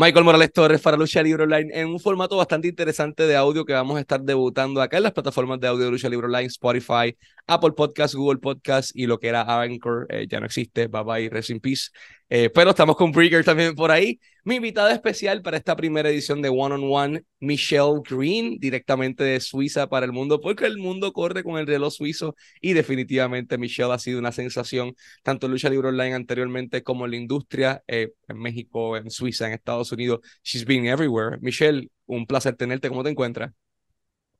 Michael 0.00 0.24
Morales 0.24 0.52
Torres 0.52 0.80
para 0.80 0.96
Lucha 0.96 1.20
Libre 1.24 1.42
Online 1.42 1.72
en 1.74 1.88
un 1.88 1.98
formato 1.98 2.36
bastante 2.36 2.68
interesante 2.68 3.26
de 3.26 3.34
audio 3.34 3.64
que 3.64 3.72
vamos 3.72 3.96
a 3.96 4.00
estar 4.00 4.20
debutando 4.20 4.80
acá 4.80 4.98
en 4.98 5.02
las 5.02 5.12
plataformas 5.12 5.58
de 5.58 5.66
audio 5.66 5.86
de 5.86 5.90
Lucha 5.90 6.08
Libre 6.08 6.26
Online, 6.26 6.46
Spotify, 6.46 7.16
Apple 7.48 7.72
Podcasts, 7.72 8.14
Google 8.14 8.38
Podcasts 8.38 8.92
y 8.94 9.06
lo 9.08 9.18
que 9.18 9.26
era 9.26 9.60
Anchor, 9.60 10.06
eh, 10.08 10.28
ya 10.30 10.38
no 10.38 10.46
existe, 10.46 10.86
bye 10.86 11.02
bye, 11.02 11.28
rest 11.28 11.50
in 11.50 11.58
peace. 11.58 11.90
Eh, 12.30 12.50
pero 12.50 12.70
estamos 12.70 12.94
con 12.96 13.10
Breaker 13.10 13.42
también 13.44 13.74
por 13.74 13.90
ahí. 13.90 14.20
Mi 14.44 14.56
invitada 14.56 14.92
especial 14.92 15.40
para 15.40 15.56
esta 15.56 15.74
primera 15.76 16.10
edición 16.10 16.42
de 16.42 16.50
One 16.50 16.74
on 16.74 16.82
One, 16.84 17.24
Michelle 17.40 18.00
Green, 18.08 18.58
directamente 18.58 19.24
de 19.24 19.40
Suiza 19.40 19.88
para 19.88 20.04
el 20.04 20.12
mundo, 20.12 20.40
porque 20.40 20.66
el 20.66 20.78
mundo 20.78 21.12
corre 21.12 21.42
con 21.42 21.58
el 21.58 21.66
reloj 21.66 21.92
suizo 21.92 22.34
y 22.60 22.74
definitivamente 22.74 23.56
Michelle 23.56 23.92
ha 23.92 23.98
sido 23.98 24.18
una 24.18 24.32
sensación, 24.32 24.94
tanto 25.22 25.46
en 25.46 25.52
Lucha 25.52 25.70
Libre 25.70 25.88
Online 25.88 26.14
anteriormente 26.14 26.82
como 26.82 27.06
en 27.06 27.12
la 27.12 27.16
industria, 27.16 27.82
eh, 27.86 28.12
en 28.28 28.38
México, 28.38 28.96
en 28.96 29.10
Suiza, 29.10 29.46
en 29.46 29.54
Estados 29.54 29.92
Unidos. 29.92 30.20
She's 30.42 30.66
been 30.66 30.86
everywhere. 30.86 31.38
Michelle, 31.40 31.90
un 32.06 32.26
placer 32.26 32.56
tenerte. 32.56 32.88
¿Cómo 32.88 33.04
te 33.04 33.10
encuentras? 33.10 33.52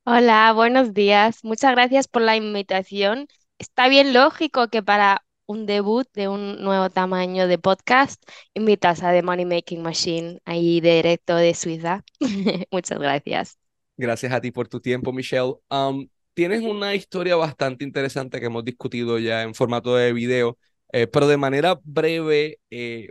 Hola, 0.05 0.53
buenos 0.53 0.95
días. 0.95 1.45
Muchas 1.45 1.73
gracias 1.73 2.09
por 2.09 2.23
la 2.23 2.37
invitación. 2.37 3.29
Está 3.59 3.89
bien 3.89 4.15
lógico 4.15 4.69
que 4.69 4.83
para 4.83 5.23
un 5.49 5.65
debut 5.65 6.07
de 6.13 6.29
un 6.29 6.63
nuevo 6.63 6.91
tamaño 6.91 7.49
de 7.49 7.57
podcast, 7.57 8.23
invitas 8.53 9.03
a 9.03 9.13
The 9.13 9.23
Money 9.23 9.47
Making 9.47 9.83
Machine, 9.83 10.41
ahí 10.45 10.81
directo 10.83 11.35
de 11.37 11.55
Suiza. 11.55 12.05
Muchas 12.71 12.99
gracias. 12.99 13.59
Gracias 13.97 14.31
a 14.31 14.43
ti 14.43 14.51
por 14.51 14.69
tu 14.69 14.79
tiempo, 14.79 15.11
Michelle. 15.11 15.55
Um, 15.71 16.07
tienes 16.35 16.61
una 16.61 16.95
historia 16.95 17.35
bastante 17.35 17.83
interesante 17.83 18.41
que 18.41 18.47
hemos 18.47 18.63
discutido 18.63 19.19
ya 19.19 19.43
en 19.43 19.55
formato 19.55 19.97
de 19.97 20.13
video, 20.13 20.59
eh, 20.93 21.07
pero 21.07 21.27
de 21.27 21.39
manera 21.39 21.81
breve, 21.83 22.61
eh, 22.71 23.09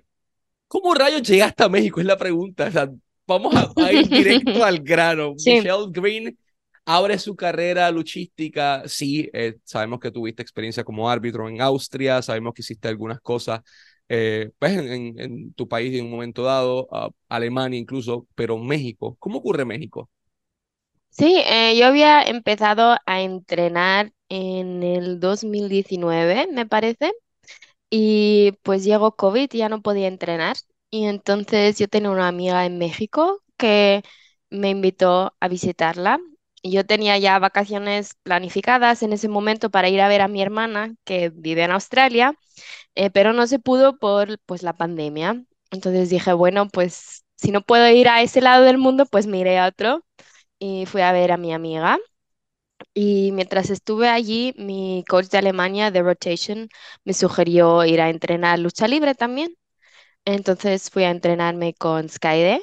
¿cómo 0.68 0.94
rayos 0.94 1.24
llegaste 1.24 1.64
a 1.64 1.70
México? 1.70 2.00
Es 2.00 2.06
la 2.06 2.18
pregunta. 2.18 2.70
vamos 3.26 3.56
a, 3.56 3.92
ir 3.92 4.08
directo 4.08 4.64
al 4.64 4.80
grano. 4.80 5.34
Michelle 5.34 5.88
Green 5.90 6.38
abre 6.88 7.20
su 7.20 7.36
carrera 7.36 7.92
luchística. 7.92 8.84
Sí, 8.88 9.30
eh, 9.34 9.58
sabemos 9.66 10.00
que 10.00 10.10
tuviste 10.10 10.42
experiencia 10.42 10.86
como 10.86 11.10
árbitro 11.10 11.50
en 11.50 11.62
Austria, 11.62 12.22
sabemos 12.22 12.54
que 12.54 12.62
hiciste 12.62 12.88
algunas 12.88 13.20
cosas 13.20 13.62
eh, 14.08 14.52
pues 14.58 14.72
en, 14.78 15.54
tu 15.54 15.68
país 15.68 15.94
en 15.94 16.06
un 16.06 16.12
momento 16.12 16.44
dado, 16.44 16.88
Alemania 17.28 17.78
incluso, 17.78 18.26
pero 18.36 18.58
México, 18.58 19.18
¿cómo 19.20 19.40
ocurre 19.40 19.66
México? 19.66 20.10
Sí, 21.10 21.42
eh, 21.46 21.76
yo 21.78 21.88
había 21.88 22.24
empezado 22.24 22.96
a 23.06 23.22
entrenar 23.22 24.14
en 24.30 24.82
el 24.82 25.20
2019, 25.20 26.48
me 26.54 26.66
parece, 26.66 27.12
y 27.90 28.54
pues 28.64 28.86
llegó 28.86 29.16
COVID 29.16 29.50
y 29.52 29.58
ya 29.58 29.70
no 29.70 29.82
podía 29.82 30.08
entrenar. 30.08 30.56
Y 30.90 31.06
entonces 31.06 31.78
yo 31.80 31.88
tenía 31.90 32.12
una 32.12 32.30
amiga 32.30 32.66
en 32.66 32.78
México 32.78 33.44
que 33.58 34.04
me 34.50 34.70
invitó 34.70 35.34
a 35.42 35.48
visitarla 35.50 36.20
yo 36.72 36.86
tenía 36.86 37.18
ya 37.18 37.40
vacaciones 37.40 38.16
planificadas 38.24 39.04
en 39.04 39.14
ese 39.14 39.28
momento 39.30 39.70
para 39.70 39.90
ir 39.90 40.02
a 40.02 40.08
ver 40.08 40.22
a 40.22 40.28
mi 40.28 40.42
hermana 40.42 40.96
que 41.06 41.30
vive 41.30 41.64
en 41.64 41.72
Australia, 41.72 42.36
eh, 42.96 43.10
pero 43.12 43.34
no 43.34 43.48
se 43.48 43.60
pudo 43.60 43.98
por 44.00 44.40
pues 44.46 44.64
la 44.64 44.74
pandemia. 44.78 45.44
Entonces 45.72 46.10
dije, 46.10 46.34
bueno, 46.34 46.70
pues 46.70 47.26
si 47.38 47.52
no 47.52 47.62
puedo 47.62 47.90
ir 47.92 48.10
a 48.10 48.22
ese 48.24 48.42
lado 48.42 48.64
del 48.66 48.78
mundo, 48.80 49.06
pues 49.08 49.28
me 49.28 49.40
iré 49.40 49.60
a 49.60 49.68
otro. 49.68 50.04
Y 50.60 50.86
fui 50.88 51.02
a 51.02 51.12
ver 51.14 51.32
a 51.34 51.38
mi 51.38 51.54
amiga. 51.54 52.00
Y 52.94 53.32
mientras 53.34 53.70
estuve 53.70 54.10
allí, 54.10 54.54
mi 54.58 55.04
coach 55.08 55.28
de 55.28 55.38
Alemania 55.38 55.92
de 55.92 56.02
rotation 56.02 56.70
me 57.06 57.14
sugirió 57.14 57.86
ir 57.86 58.02
a 58.02 58.10
entrenar 58.10 58.60
lucha 58.60 58.88
libre 58.88 59.16
también. 59.16 59.56
Entonces 60.26 60.90
fui 60.92 61.04
a 61.06 61.12
entrenarme 61.12 61.74
con 61.76 62.10
Skyde 62.10 62.62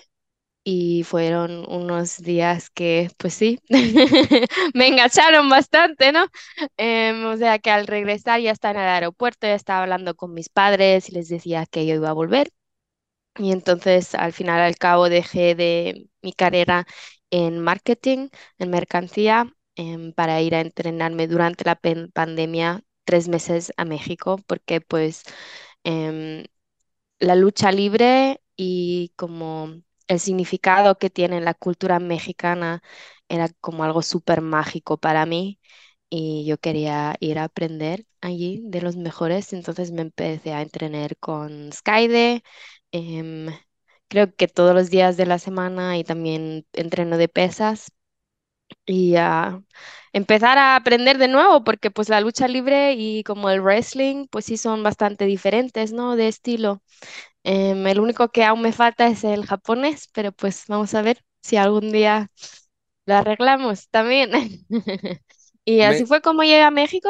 y 0.64 1.04
fueron 1.04 1.64
unos 1.70 2.18
días 2.22 2.70
que, 2.70 3.10
pues 3.18 3.34
sí, 3.34 3.60
me 4.74 4.88
engancharon 4.88 5.48
bastante, 5.50 6.12
¿no? 6.12 6.26
Em, 6.76 7.26
o 7.26 7.36
sea 7.36 7.58
que 7.58 7.70
al 7.70 7.86
regresar 7.86 8.41
ya 8.41 8.50
estaba 8.52 8.74
en 8.80 8.80
el 8.86 8.88
aeropuerto, 8.91 9.47
ya 9.47 9.54
estaba 9.54 9.82
hablando 9.82 10.14
con 10.16 10.32
mis 10.34 10.48
padres 10.48 11.08
y 11.10 11.12
les 11.12 11.28
decía 11.28 11.66
que 11.66 11.86
yo 11.86 11.94
iba 11.97 12.10
a 12.10 12.12
volver. 12.14 12.50
Y 13.38 13.53
entonces 13.53 14.14
al 14.14 14.32
final, 14.32 14.60
al 14.60 14.76
cabo, 14.76 15.08
dejé 15.08 15.54
de 15.54 16.08
mi 16.22 16.32
carrera 16.32 16.86
en 17.30 17.58
marketing, 17.60 18.28
en 18.58 18.70
mercancía, 18.70 19.53
em, 19.76 20.12
para 20.12 20.41
ir 20.42 20.54
a 20.54 20.60
entrenarme 20.60 21.26
durante 21.26 21.64
la 21.64 21.80
pandemia 22.14 22.82
tres 23.04 23.28
meses 23.28 23.72
a 23.76 23.84
México, 23.84 24.41
porque 24.47 24.80
pues 24.80 25.24
em, 25.84 26.44
la 27.20 27.34
lucha 27.36 27.72
libre 27.72 28.41
y 28.56 29.12
como 29.16 29.82
el 30.09 30.20
significado 30.20 30.98
que 30.98 31.10
tiene 31.10 31.41
la 31.41 31.54
cultura 31.54 31.98
mexicana 32.00 32.82
era 33.28 33.48
como 33.60 33.84
algo 33.84 34.03
súper 34.03 34.41
mágico 34.41 34.98
para 34.98 35.26
mí 35.26 35.60
y 36.10 36.44
yo 36.47 36.59
quería 36.59 37.16
ir 37.20 37.38
a 37.38 37.44
aprender 37.44 38.06
allí 38.20 38.60
de 38.65 38.82
los 38.82 38.97
mejores, 38.97 39.53
entonces 39.53 39.91
me 39.92 40.03
empecé 40.03 40.53
a 40.53 40.62
entrenar 40.62 41.16
con 41.19 41.72
Skyde, 41.72 42.42
em, 42.92 43.48
creo 44.09 44.34
que 44.34 44.48
todos 44.48 44.75
los 44.75 44.91
días 44.91 45.16
de 45.16 45.26
la 45.26 45.38
semana 45.38 45.98
y 45.98 46.04
también 46.04 46.66
entreno 46.72 47.16
de 47.19 47.28
pesas 47.28 47.91
y 48.86 49.16
a 49.16 49.62
empezar 50.12 50.59
a 50.59 50.76
aprender 50.76 51.19
de 51.19 51.28
nuevo 51.28 51.65
porque 51.65 51.91
pues 51.91 52.09
la 52.09 52.21
lucha 52.21 52.48
libre 52.48 52.94
y 52.94 53.22
como 53.25 53.50
el 53.50 53.60
wrestling 53.62 54.26
pues 54.31 54.44
sí 54.47 54.56
son 54.56 54.82
bastante 54.82 55.25
diferentes, 55.26 55.92
¿no? 55.92 56.16
De 56.16 56.28
estilo. 56.28 56.82
Em, 57.44 57.87
el 57.87 58.00
único 58.00 58.28
que 58.31 58.44
aún 58.44 58.62
me 58.62 58.72
falta 58.72 59.06
es 59.09 59.25
el 59.25 59.47
japonés, 59.47 60.09
pero 60.15 60.32
pues 60.32 60.65
vamos 60.69 60.94
a 60.94 61.03
ver 61.03 61.25
si 61.43 61.56
algún 61.56 61.93
día 61.93 62.31
lo 63.06 63.16
arreglamos 63.16 63.88
también. 63.91 64.32
Y 65.66 65.83
así 65.83 66.06
fue 66.06 66.22
como 66.22 66.43
llegué 66.44 66.62
a 66.62 66.71
México. 66.71 67.09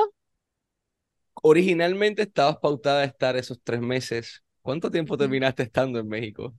Originalmente 1.43 2.23
estabas 2.23 2.57
pautada 2.59 3.03
a 3.03 3.05
estar 3.05 3.37
esos 3.37 3.61
tres 3.63 3.81
meses. 3.81 4.43
¿Cuánto 4.63 4.91
tiempo 4.91 5.17
terminaste 5.17 5.63
estando 5.63 5.99
en 6.01 6.09
México? 6.09 6.55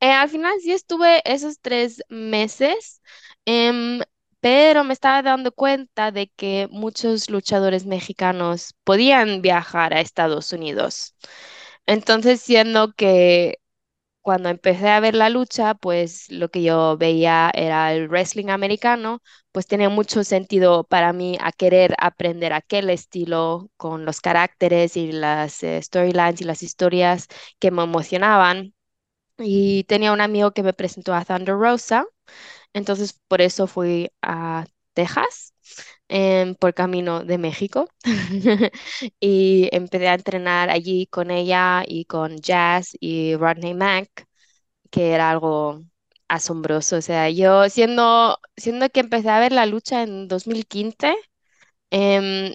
Eh, 0.00 0.10
al 0.12 0.28
final 0.28 0.54
sí 0.60 0.72
estuve 0.72 1.22
esos 1.24 1.60
tres 1.60 2.02
meses, 2.08 3.02
em, 3.44 4.00
pero 4.40 4.84
me 4.84 4.92
estaba 4.92 5.22
dando 5.22 5.52
cuenta 5.52 6.12
de 6.12 6.28
que 6.36 6.68
muchos 6.70 7.30
luchadores 7.30 7.86
mexicanos 7.86 8.74
podían 8.84 9.42
viajar 9.42 9.94
a 9.94 10.00
Estados 10.00 10.52
Unidos. 10.52 11.14
Entonces, 11.86 12.40
siendo 12.40 12.92
que 12.94 13.58
cuando 14.22 14.48
empecé 14.50 14.88
a 14.90 15.00
ver 15.00 15.14
la 15.14 15.30
lucha, 15.30 15.74
pues 15.74 16.30
lo 16.30 16.50
que 16.50 16.62
yo 16.62 16.96
veía 16.98 17.50
era 17.54 17.92
el 17.94 18.08
wrestling 18.08 18.48
americano, 18.50 19.22
pues 19.52 19.66
tenía 19.66 19.88
mucho 19.90 20.24
sentido 20.24 20.84
para 20.84 21.12
mí 21.12 21.38
a 21.40 21.52
querer 21.52 21.94
aprender 22.00 22.52
aquel 22.52 22.90
estilo 22.90 23.70
con 23.76 24.04
los 24.04 24.20
caracteres 24.20 24.96
y 24.96 25.12
las 25.12 25.62
eh, 25.62 25.80
storylines 25.82 26.40
y 26.42 26.44
las 26.44 26.62
historias 26.62 27.28
que 27.60 27.70
me 27.70 27.82
emocionaban. 27.84 28.74
Y 29.38 29.84
tenía 29.84 30.12
un 30.12 30.20
amigo 30.20 30.52
que 30.52 30.62
me 30.62 30.72
presentó 30.74 31.14
a 31.14 31.24
Thunder 31.24 31.56
Rosa, 31.56 32.06
entonces 32.74 33.14
por 33.28 33.40
eso 33.42 33.66
fui 33.66 34.10
a 34.22 34.66
Texas 34.96 35.54
por 36.60 36.74
camino 36.74 37.24
de 37.24 37.38
México 37.38 37.88
y 39.20 39.68
empecé 39.72 40.08
a 40.08 40.14
entrenar 40.14 40.70
allí 40.70 41.06
con 41.06 41.30
ella 41.30 41.84
y 41.86 42.04
con 42.06 42.38
Jazz 42.38 42.96
y 43.00 43.36
Rodney 43.36 43.74
Mack, 43.74 44.26
que 44.90 45.12
era 45.12 45.30
algo 45.30 45.82
asombroso. 46.28 46.96
O 46.98 47.02
sea, 47.02 47.30
yo 47.30 47.68
siendo, 47.70 48.38
siendo 48.56 48.88
que 48.90 49.00
empecé 49.00 49.30
a 49.30 49.40
ver 49.40 49.52
la 49.52 49.66
lucha 49.66 50.02
en 50.04 50.28
2015, 50.28 51.14
em, 51.90 52.54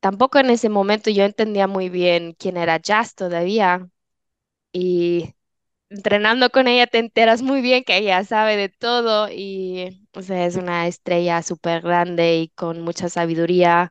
tampoco 0.00 0.38
en 0.40 0.50
ese 0.50 0.68
momento 0.70 1.10
yo 1.10 1.24
entendía 1.24 1.66
muy 1.68 1.88
bien 1.90 2.34
quién 2.38 2.56
era 2.58 2.78
Jazz 2.78 3.14
todavía. 3.16 3.88
Y 4.72 5.34
entrenando 5.90 6.50
con 6.50 6.68
ella 6.68 6.86
te 6.86 6.98
enteras 6.98 7.42
muy 7.42 7.60
bien 7.62 7.84
que 7.84 7.98
ella 7.98 8.24
sabe 8.24 8.56
de 8.56 8.68
todo 8.68 9.28
y, 9.30 10.06
o 10.14 10.22
sea, 10.22 10.46
es 10.46 10.56
una 10.56 10.86
estrella 10.86 11.42
súper 11.42 11.82
grande 11.82 12.38
y 12.38 12.48
con 12.50 12.80
mucha 12.82 13.08
sabiduría. 13.08 13.90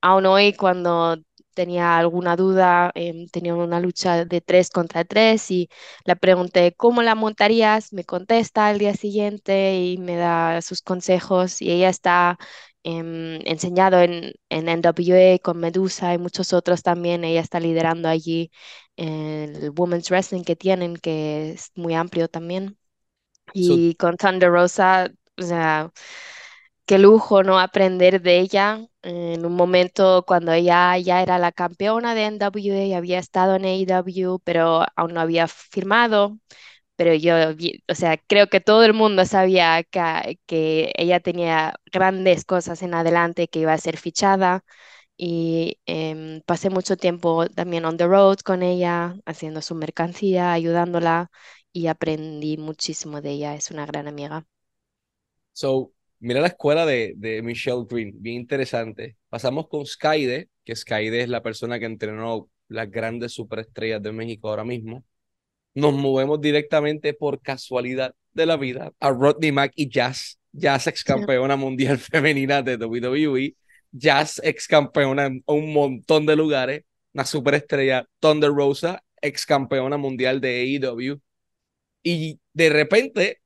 Aún 0.00 0.26
hoy, 0.26 0.54
cuando 0.54 1.18
tenía 1.54 1.98
alguna 1.98 2.36
duda, 2.36 2.90
em, 2.94 3.26
tenía 3.28 3.54
una 3.54 3.80
lucha 3.80 4.24
de 4.24 4.40
tres 4.40 4.70
contra 4.70 5.04
tres 5.04 5.50
y 5.50 5.68
le 6.04 6.16
pregunté, 6.16 6.74
¿cómo 6.76 7.02
la 7.02 7.14
montarías? 7.14 7.92
Me 7.92 8.04
contesta 8.04 8.68
al 8.68 8.78
día 8.78 8.94
siguiente 8.94 9.76
y 9.80 9.98
me 9.98 10.16
da 10.16 10.62
sus 10.62 10.80
consejos 10.82 11.60
y 11.62 11.70
ella 11.72 11.90
está 11.90 12.38
em, 12.84 13.36
enseñado 13.46 14.00
en, 14.00 14.32
en 14.48 14.68
NWA 14.68 15.38
con 15.40 15.58
Medusa 15.58 16.14
y 16.14 16.18
muchos 16.18 16.52
otros 16.52 16.82
también. 16.82 17.24
Ella 17.24 17.40
está 17.40 17.60
liderando 17.60 18.08
allí 18.08 18.50
el 18.96 19.72
Women's 19.76 20.10
Wrestling 20.10 20.44
que 20.44 20.56
tienen, 20.56 20.96
que 20.96 21.52
es 21.52 21.70
muy 21.74 21.94
amplio 21.94 22.28
también. 22.28 22.78
Y 23.52 23.94
con 23.96 24.16
Thunder 24.16 24.50
Rosa, 24.50 25.10
o 25.38 25.42
sea, 25.42 25.92
qué 26.86 26.98
lujo, 26.98 27.42
¿no? 27.42 27.58
Aprender 27.58 28.20
de 28.22 28.40
ella 28.40 28.86
en 29.02 29.46
un 29.46 29.54
momento 29.54 30.24
cuando 30.26 30.52
ella 30.52 30.96
ya 30.98 31.22
era 31.22 31.38
la 31.38 31.52
campeona 31.52 32.14
de 32.14 32.24
NWA 32.26 32.84
y 32.84 32.94
había 32.94 33.18
estado 33.18 33.56
en 33.56 33.64
AEW, 33.64 34.40
pero 34.44 34.84
aún 34.96 35.14
no 35.14 35.20
había 35.20 35.46
firmado. 35.48 36.38
Pero 37.00 37.14
yo, 37.14 37.34
o 37.88 37.94
sea, 37.94 38.18
creo 38.18 38.48
que 38.48 38.60
todo 38.60 38.84
el 38.84 38.94
mundo 38.94 39.24
sabía 39.26 39.82
que, 39.84 40.38
que 40.46 40.92
ella 40.96 41.20
tenía 41.20 41.74
grandes 41.92 42.44
cosas 42.44 42.82
en 42.82 42.94
adelante, 42.94 43.48
que 43.48 43.60
iba 43.60 43.72
a 43.72 43.78
ser 43.78 43.96
fichada 43.96 44.64
y 45.16 45.78
em, 45.86 46.42
pasé 46.42 46.70
mucho 46.70 46.96
tiempo 46.98 47.48
también 47.48 47.84
on 47.86 47.96
the 47.98 48.06
road 48.06 48.38
con 48.40 48.62
ella, 48.64 49.16
haciendo 49.26 49.62
su 49.62 49.74
mercancía, 49.76 50.52
ayudándola 50.52 51.30
y 51.72 51.86
aprendí 51.88 52.56
muchísimo 52.58 53.20
de 53.22 53.32
ella. 53.32 53.54
Es 53.56 53.70
una 53.70 53.86
gran 53.86 54.08
amiga. 54.08 54.46
So, 55.52 55.92
mira 56.20 56.40
la 56.40 56.48
escuela 56.48 56.86
de, 56.86 57.14
de 57.16 57.42
Michelle 57.42 57.84
Green, 57.88 58.12
bien 58.22 58.36
interesante. 58.36 59.16
Pasamos 59.28 59.68
con 59.68 59.84
Skyde, 59.86 60.48
que 60.64 60.76
Skyde 60.76 61.22
es 61.22 61.28
la 61.28 61.42
persona 61.42 61.78
que 61.78 61.86
entrenó 61.86 62.50
las 62.68 62.90
grandes 62.90 63.32
superestrellas 63.32 64.02
de 64.02 64.12
México 64.12 64.48
ahora 64.48 64.64
mismo. 64.64 65.04
Nos 65.74 65.94
movemos 65.94 66.40
directamente 66.40 67.14
por 67.14 67.40
casualidad 67.40 68.14
de 68.32 68.46
la 68.46 68.56
vida 68.56 68.92
a 69.00 69.10
Rodney 69.10 69.52
Mack 69.52 69.72
y 69.76 69.88
Jazz. 69.88 70.38
Jazz 70.52 70.86
ex 70.88 71.00
Sí. 71.00 71.04
campeona 71.04 71.56
mundial 71.56 71.98
femenina 71.98 72.62
de 72.62 72.76
WWE. 72.76 73.54
Jazz 73.92 74.40
ex 74.44 74.66
campeona 74.66 75.26
en 75.26 75.42
un 75.46 75.72
montón 75.72 76.26
de 76.26 76.36
lugares. 76.36 76.84
Una 77.12 77.24
superestrella 77.24 78.06
Thunder 78.20 78.50
Rosa, 78.50 79.02
ex 79.20 79.46
campeona 79.46 79.96
mundial 79.96 80.40
de 80.40 80.78
AEW. 80.80 81.20
Y 82.02 82.40
de 82.52 82.68
repente 82.70 83.40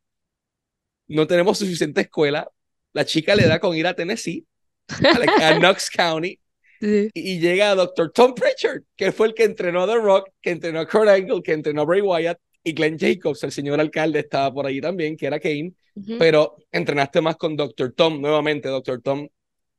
no 1.09 1.27
tenemos 1.27 1.59
suficiente 1.59 2.03
escuela. 2.03 2.49
La 2.93 3.05
chica 3.05 3.35
le 3.35 3.47
da 3.47 3.59
con 3.59 3.77
ir 3.77 3.87
a 3.87 3.95
Tennessee, 3.95 4.47
a 5.41 5.59
Knox 5.59 5.91
County, 5.91 6.39
Sí. 6.85 7.11
y, 7.15 7.39
llega 7.41 7.71
a 7.71 7.75
Dr. 7.75 8.13
Tom 8.13 8.35
Pritchard, 8.35 8.83
que 8.95 9.11
fue 9.11 9.29
el 9.29 9.35
que 9.35 9.45
entrenó 9.45 9.85
a 9.85 9.87
The 9.87 9.97
Rock, 9.97 10.29
que 10.43 10.51
entrenó 10.51 10.81
a 10.81 10.87
Kurt 10.87 11.09
Angle, 11.09 11.43
que 11.43 11.53
entrenó 11.53 11.81
a 11.81 11.85
Bray 11.87 12.03
Wyatt, 12.03 12.39
y 12.63 12.75
Glenn 12.75 12.99
Jacobs, 12.99 13.43
el 13.43 13.53
señor 13.53 13.81
alcalde, 13.81 14.21
estaba 14.21 14.53
por 14.53 14.67
allí 14.67 14.81
también, 14.81 15.17
que 15.17 15.27
era 15.27 15.41
Kane, 15.41 15.73
pero 16.19 16.57
entrenaste 16.73 17.21
más 17.21 17.37
con 17.37 17.57
Dr. 17.57 17.93
Tom, 17.93 18.21
nuevamente, 18.21 18.69
Dr. 18.69 19.01
Tom 19.01 19.29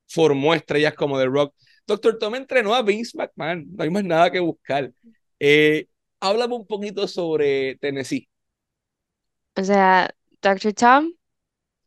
formó 0.07 0.53
estrellas 0.53 0.93
como 0.93 1.19
The 1.19 1.25
Rock. 1.25 1.55
Dr. 1.85 2.17
Tom 2.17 2.35
entrenó 2.35 2.73
a 2.73 2.81
Vince 2.81 3.17
McMahon, 3.17 3.67
no 3.71 3.83
hay 3.83 3.89
más 3.89 4.03
nada 4.03 4.31
que 4.31 4.39
buscar. 4.39 4.91
Eh, 5.39 5.87
háblame 6.19 6.55
un 6.55 6.65
poquito 6.65 7.07
sobre 7.07 7.75
Tennessee. 7.77 8.27
O 9.55 9.63
sea, 9.63 10.09
Dr. 10.41 10.73
Tom 10.73 11.13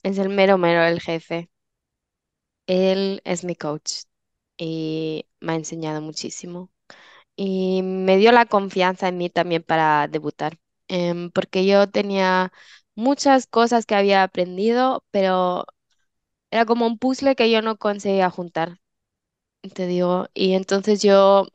es 0.02 0.18
el 0.18 0.28
mero 0.28 0.58
mero, 0.58 0.84
el 0.84 1.00
jefe. 1.00 1.48
Él 2.66 3.20
es 3.24 3.44
mi 3.44 3.54
coach 3.54 4.02
y 4.58 5.26
me 5.40 5.54
ha 5.54 5.56
enseñado 5.56 6.02
muchísimo. 6.02 6.70
Y 7.36 7.82
me 7.82 8.16
dio 8.18 8.32
la 8.32 8.46
confianza 8.46 9.08
en 9.08 9.18
mí 9.18 9.30
también 9.30 9.62
para 9.62 10.08
debutar, 10.08 10.58
em, 10.88 11.30
porque 11.32 11.66
yo 11.66 11.88
tenía 11.90 12.52
muchas 12.96 13.46
cosas 13.46 13.86
que 13.86 13.94
había 13.96 14.22
aprendido, 14.24 15.04
pero 15.10 15.66
era 16.50 16.66
como 16.66 16.86
un 16.86 16.98
puzzle 16.98 17.36
que 17.36 17.50
yo 17.50 17.62
no 17.62 17.78
conseguía 17.78 18.30
juntar, 18.30 18.80
te 19.74 19.86
digo. 19.86 20.28
Y 20.34 20.54
entonces 20.54 21.02
yo 21.02 21.46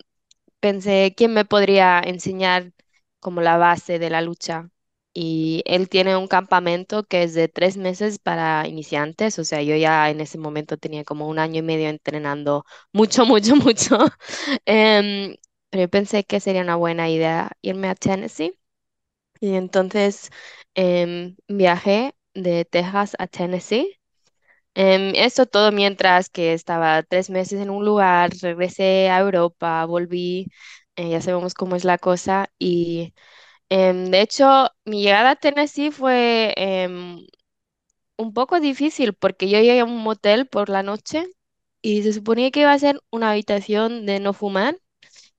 pensé, 0.61 1.15
¿quién 1.17 1.33
me 1.35 1.45
podría 1.45 2.01
enseñar 2.01 2.73
como 3.21 3.41
la 3.41 3.57
base 3.57 3.99
de 3.99 4.11
la 4.11 4.21
lucha? 4.23 4.71
Y 5.13 5.61
él 5.65 5.89
tiene 5.89 6.17
un 6.17 6.27
campamento 6.27 7.03
que 7.03 7.23
es 7.23 7.33
de 7.35 7.47
tres 7.47 7.77
meses 7.77 8.17
para 8.19 8.67
iniciantes, 8.67 9.37
o 9.39 9.43
sea, 9.45 9.61
yo 9.61 9.75
ya 9.75 10.09
en 10.09 10.21
ese 10.21 10.39
momento 10.39 10.77
tenía 10.77 11.03
como 11.03 11.27
un 11.27 11.37
año 11.39 11.59
y 11.59 11.61
medio 11.61 11.89
entrenando 11.89 12.65
mucho, 12.93 13.25
mucho, 13.25 13.55
mucho. 13.55 13.97
Em, 14.65 15.35
pero 15.69 15.83
yo 15.83 15.89
pensé 15.89 16.23
que 16.23 16.39
sería 16.39 16.61
una 16.61 16.75
buena 16.77 17.09
idea 17.09 17.51
irme 17.61 17.89
a 17.89 17.95
Tennessee. 17.95 18.57
Y 19.39 19.55
entonces 19.55 20.29
em, 20.75 21.35
viajé 21.47 22.15
de 22.33 22.65
Texas 22.65 23.15
a 23.19 23.27
Tennessee. 23.27 23.99
Em, 24.75 25.13
esto 25.15 25.45
todo 25.45 25.71
mientras 25.71 26.29
que 26.29 26.53
estaba 26.53 27.03
tres 27.03 27.29
meses 27.29 27.61
en 27.61 27.69
un 27.69 27.85
lugar, 27.85 28.31
regresé 28.41 29.09
a 29.09 29.19
Europa, 29.19 29.85
volví, 29.85 30.47
eh, 30.95 31.09
ya 31.11 31.21
sabemos 31.21 31.53
cómo 31.53 31.75
es 31.75 31.83
la 31.85 31.97
cosa. 31.99 32.49
Y 32.59 33.13
em, 33.73 34.11
de 34.11 34.21
hecho, 34.21 34.69
mi 34.85 35.01
llegada 35.03 35.31
a 35.31 35.35
Tennessee 35.35 35.91
fue 35.91 36.53
em, 36.57 37.25
un 38.17 38.33
poco 38.33 38.59
difícil 38.59 39.13
porque 39.13 39.49
yo 39.49 39.59
llegué 39.59 39.81
a 39.81 39.85
un 39.85 39.97
motel 40.03 40.47
por 40.47 40.69
la 40.69 40.83
noche 40.83 41.27
y 41.81 42.03
se 42.03 42.13
suponía 42.13 42.51
que 42.51 42.61
iba 42.61 42.73
a 42.73 42.79
ser 42.79 43.01
una 43.11 43.31
habitación 43.31 44.05
de 44.05 44.19
no 44.19 44.33
fumar 44.33 44.77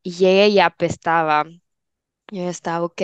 y 0.02 0.12
llegué 0.12 0.48
y 0.48 0.60
apestaba. 0.60 1.44
Yo 2.32 2.48
estaba, 2.48 2.84
ok, 2.86 3.02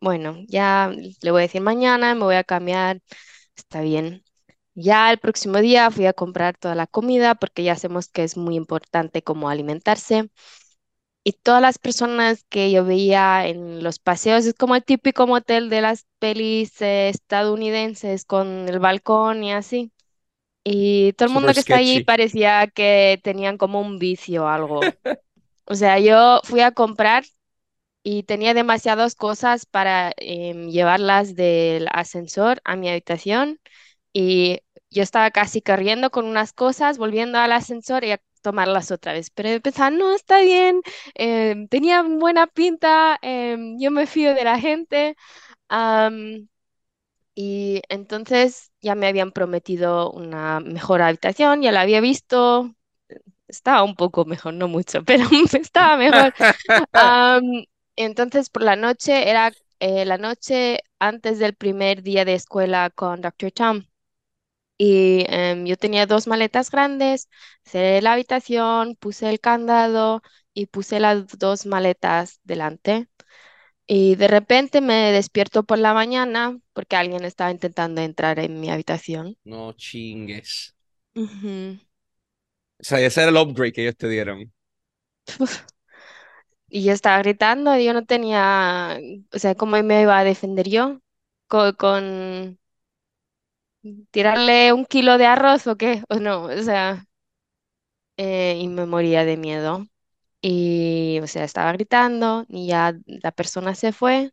bueno, 0.00 0.38
ya 0.48 0.92
le 1.22 1.30
voy 1.30 1.40
a 1.40 1.44
decir 1.44 1.60
mañana, 1.62 2.14
me 2.14 2.24
voy 2.24 2.36
a 2.36 2.44
cambiar, 2.44 3.00
está 3.56 3.80
bien. 3.82 4.24
Ya 4.74 5.10
el 5.12 5.18
próximo 5.20 5.58
día 5.60 5.90
fui 5.90 6.06
a 6.06 6.14
comprar 6.14 6.56
toda 6.58 6.74
la 6.76 6.86
comida 6.88 7.34
porque 7.36 7.64
ya 7.64 7.76
sabemos 7.76 8.08
que 8.08 8.24
es 8.24 8.36
muy 8.38 8.56
importante 8.56 9.22
como 9.22 9.48
alimentarse. 9.50 10.30
Y 11.26 11.32
todas 11.32 11.60
las 11.60 11.78
personas 11.78 12.44
que 12.48 12.70
yo 12.70 12.84
veía 12.84 13.48
en 13.48 13.82
los 13.82 13.98
paseos, 13.98 14.46
es 14.46 14.54
como 14.54 14.76
el 14.76 14.84
típico 14.84 15.26
motel 15.26 15.68
de 15.70 15.80
las 15.80 16.06
pelis 16.20 16.80
eh, 16.80 17.08
estadounidenses 17.08 18.24
con 18.24 18.68
el 18.68 18.78
balcón 18.78 19.42
y 19.42 19.52
así. 19.52 19.90
Y 20.62 21.14
todo 21.14 21.26
el 21.26 21.30
Super 21.30 21.42
mundo 21.42 21.52
que 21.52 21.58
está 21.58 21.78
allí 21.78 22.04
parecía 22.04 22.68
que 22.68 23.20
tenían 23.24 23.58
como 23.58 23.80
un 23.80 23.98
vicio 23.98 24.44
o 24.44 24.46
algo. 24.46 24.80
O 25.68 25.74
sea, 25.74 25.98
yo 25.98 26.40
fui 26.44 26.60
a 26.60 26.70
comprar 26.70 27.24
y 28.04 28.22
tenía 28.22 28.54
demasiadas 28.54 29.16
cosas 29.16 29.66
para 29.66 30.12
em, 30.18 30.68
llevarlas 30.68 31.34
del 31.34 31.88
ascensor 31.90 32.60
a 32.62 32.76
mi 32.76 32.88
habitación 32.88 33.58
y 34.12 34.60
yo 34.90 35.02
estaba 35.02 35.32
casi 35.32 35.60
corriendo 35.60 36.10
con 36.10 36.24
unas 36.24 36.52
cosas, 36.52 36.98
volviendo 36.98 37.38
al 37.38 37.50
ascensor 37.50 38.04
y 38.04 38.12
tomarlas 38.46 38.92
otra 38.92 39.12
vez. 39.12 39.30
Pero 39.30 39.60
pensaba, 39.60 39.90
no, 39.90 40.14
está 40.14 40.40
bien, 40.40 40.80
em, 41.14 41.66
tenía 41.68 42.02
buena 42.02 42.46
pinta, 42.46 43.18
em, 43.22 43.76
yo 43.80 43.90
me 43.90 44.06
fío 44.06 44.34
de 44.34 44.44
la 44.44 44.60
gente. 44.60 45.16
y 47.34 47.82
entonces 47.88 48.72
ya 48.80 48.94
me 48.94 49.06
habían 49.08 49.32
prometido 49.32 50.10
una 50.12 50.60
mejor 50.60 51.02
habitación, 51.02 51.60
ya 51.62 51.72
la 51.72 51.82
había 51.82 52.00
visto, 52.00 52.74
estaba 53.48 53.82
un 53.84 53.96
poco 53.96 54.24
mejor, 54.24 54.54
no 54.54 54.68
mucho, 54.68 55.04
pero 55.06 55.26
estaba 55.54 55.96
mejor. 55.96 56.32
Entonces, 57.96 58.50
por 58.50 58.62
la 58.62 58.76
noche, 58.76 59.28
era 59.30 59.52
eh, 59.80 60.04
la 60.04 60.18
noche 60.18 60.80
antes 60.98 61.38
del 61.38 61.54
primer 61.54 62.02
día 62.02 62.24
de 62.24 62.34
escuela 62.34 62.90
con 62.90 63.20
Dr. 63.22 63.52
Tom. 63.52 63.84
Y 64.78 65.24
em, 65.28 65.66
yo 65.66 65.76
tenía 65.76 66.06
dos 66.06 66.26
maletas 66.26 66.70
grandes, 66.70 67.28
cerré 67.64 68.02
la 68.02 68.12
habitación, 68.14 68.96
puse 68.96 69.28
el 69.30 69.40
candado 69.40 70.22
y 70.54 70.66
puse 70.66 71.00
las 71.00 71.26
dos 71.38 71.66
maletas 71.66 72.40
delante. 72.44 73.08
Y 73.86 74.16
de 74.16 74.28
repente 74.28 74.80
me 74.80 75.12
despierto 75.12 75.64
por 75.64 75.78
la 75.78 75.94
mañana 75.94 76.58
porque 76.74 76.96
alguien 76.96 77.24
estaba 77.24 77.50
intentando 77.52 78.00
entrar 78.02 78.38
en 78.40 78.60
mi 78.60 78.70
habitación. 78.70 79.36
No 79.52 79.72
chingues. 79.72 80.74
Ujú. 81.16 81.78
O 82.80 82.84
sea, 82.84 83.00
ese 83.00 83.20
era 83.22 83.30
el 83.30 83.36
upgrade 83.36 83.72
que 83.72 83.82
ellos 83.82 83.96
te 83.96 84.08
dieron. 84.08 84.50
Y 86.68 86.84
yo 86.84 86.92
estaba 86.92 87.18
gritando 87.18 87.76
y 87.76 87.84
yo 87.84 87.92
no 87.94 88.04
tenía, 88.06 88.98
o 89.32 89.38
sea, 89.38 89.54
¿cómo 89.54 89.80
me 89.82 90.02
iba 90.02 90.18
a 90.18 90.24
defender 90.24 90.68
yo? 90.68 91.00
Co- 91.48 91.76
con 91.76 92.58
tirarle 94.10 94.72
un 94.72 94.84
kilo 94.86 95.18
de 95.18 95.26
arroz 95.26 95.66
o 95.66 95.76
qué, 95.76 96.02
o 96.08 96.16
no, 96.16 96.44
o 96.44 96.62
sea, 96.62 97.06
eh, 98.16 98.58
y 98.60 98.68
me 98.68 98.86
moría 98.86 99.24
de 99.24 99.36
miedo. 99.36 99.86
Y, 100.42 101.20
o 101.22 101.26
sea, 101.28 101.44
estaba 101.44 101.72
gritando 101.74 102.46
y 102.48 102.68
ya 102.68 102.94
la 103.06 103.32
persona 103.32 103.74
se 103.74 103.92
fue, 103.92 104.32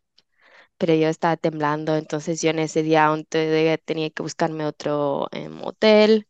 pero 0.77 0.95
yo 0.95 1.09
estaba 1.09 1.37
temblando, 1.37 1.95
entonces 1.97 2.41
yo 2.41 2.51
en 2.51 2.59
ese 2.59 2.83
día 2.83 3.09
tenía 3.85 4.09
que 4.11 4.23
buscarme 4.23 4.65
otro 4.65 5.27
em, 5.31 5.61
hotel. 5.63 6.27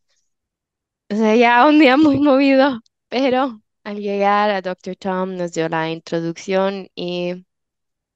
O 1.10 1.16
sea, 1.16 1.36
ya 1.36 1.66
un 1.66 1.78
día 1.78 1.96
muy 1.96 2.18
movido, 2.18 2.80
pero 3.08 3.60
al 3.84 3.96
llegar 3.98 4.50
a 4.50 4.62
Dr. 4.62 4.96
Tom 4.96 5.36
nos 5.36 5.52
dio 5.52 5.68
la 5.68 5.90
introducción 5.90 6.88
y 6.94 7.46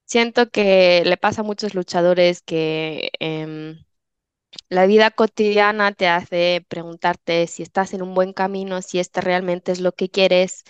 siento 0.06 0.50
que 0.50 1.02
le 1.06 1.16
pasa 1.18 1.42
a 1.42 1.44
muchos 1.44 1.74
luchadores 1.74 2.42
que... 2.42 3.10
em, 3.20 3.78
La 4.68 4.86
vida 4.86 5.10
cotidiana 5.10 5.92
te 5.92 6.08
hace 6.08 6.64
preguntarte 6.68 7.46
si 7.46 7.62
estás 7.62 7.94
en 7.94 8.02
un 8.02 8.14
buen 8.14 8.32
camino, 8.32 8.82
si 8.82 8.98
este 8.98 9.20
realmente 9.20 9.72
es 9.72 9.80
lo 9.80 9.92
que 9.92 10.10
quieres, 10.10 10.64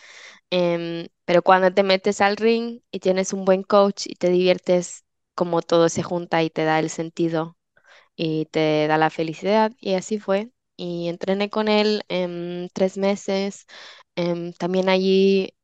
em, 0.50 1.09
pero 1.25 1.42
cuando 1.42 1.73
te 1.75 1.83
metes 1.85 2.21
al 2.21 2.37
ring 2.37 2.80
y 2.92 3.00
tienes 3.00 3.33
un 3.33 3.45
buen 3.45 3.62
coach 3.64 4.07
y 4.07 4.14
te 4.16 4.30
diviertes, 4.30 5.04
como 5.35 5.62
todo 5.62 5.88
se 5.88 6.02
junta 6.02 6.42
y 6.42 6.50
te 6.50 6.64
da 6.64 6.78
el 6.80 6.90
sentido 6.90 7.57
y 8.16 8.47
te 8.47 8.87
da 8.88 8.99
la 8.99 9.11
felicidad, 9.11 9.73
y 9.80 9.95
así 9.95 10.18
fue. 10.21 10.50
Y 10.76 11.09
entrené 11.09 11.50
con 11.50 11.68
él 11.68 12.02
en 12.09 12.71
tres 12.75 12.99
meses. 12.99 13.66
em, 14.16 14.52
también 14.54 14.88
allí 14.88 15.54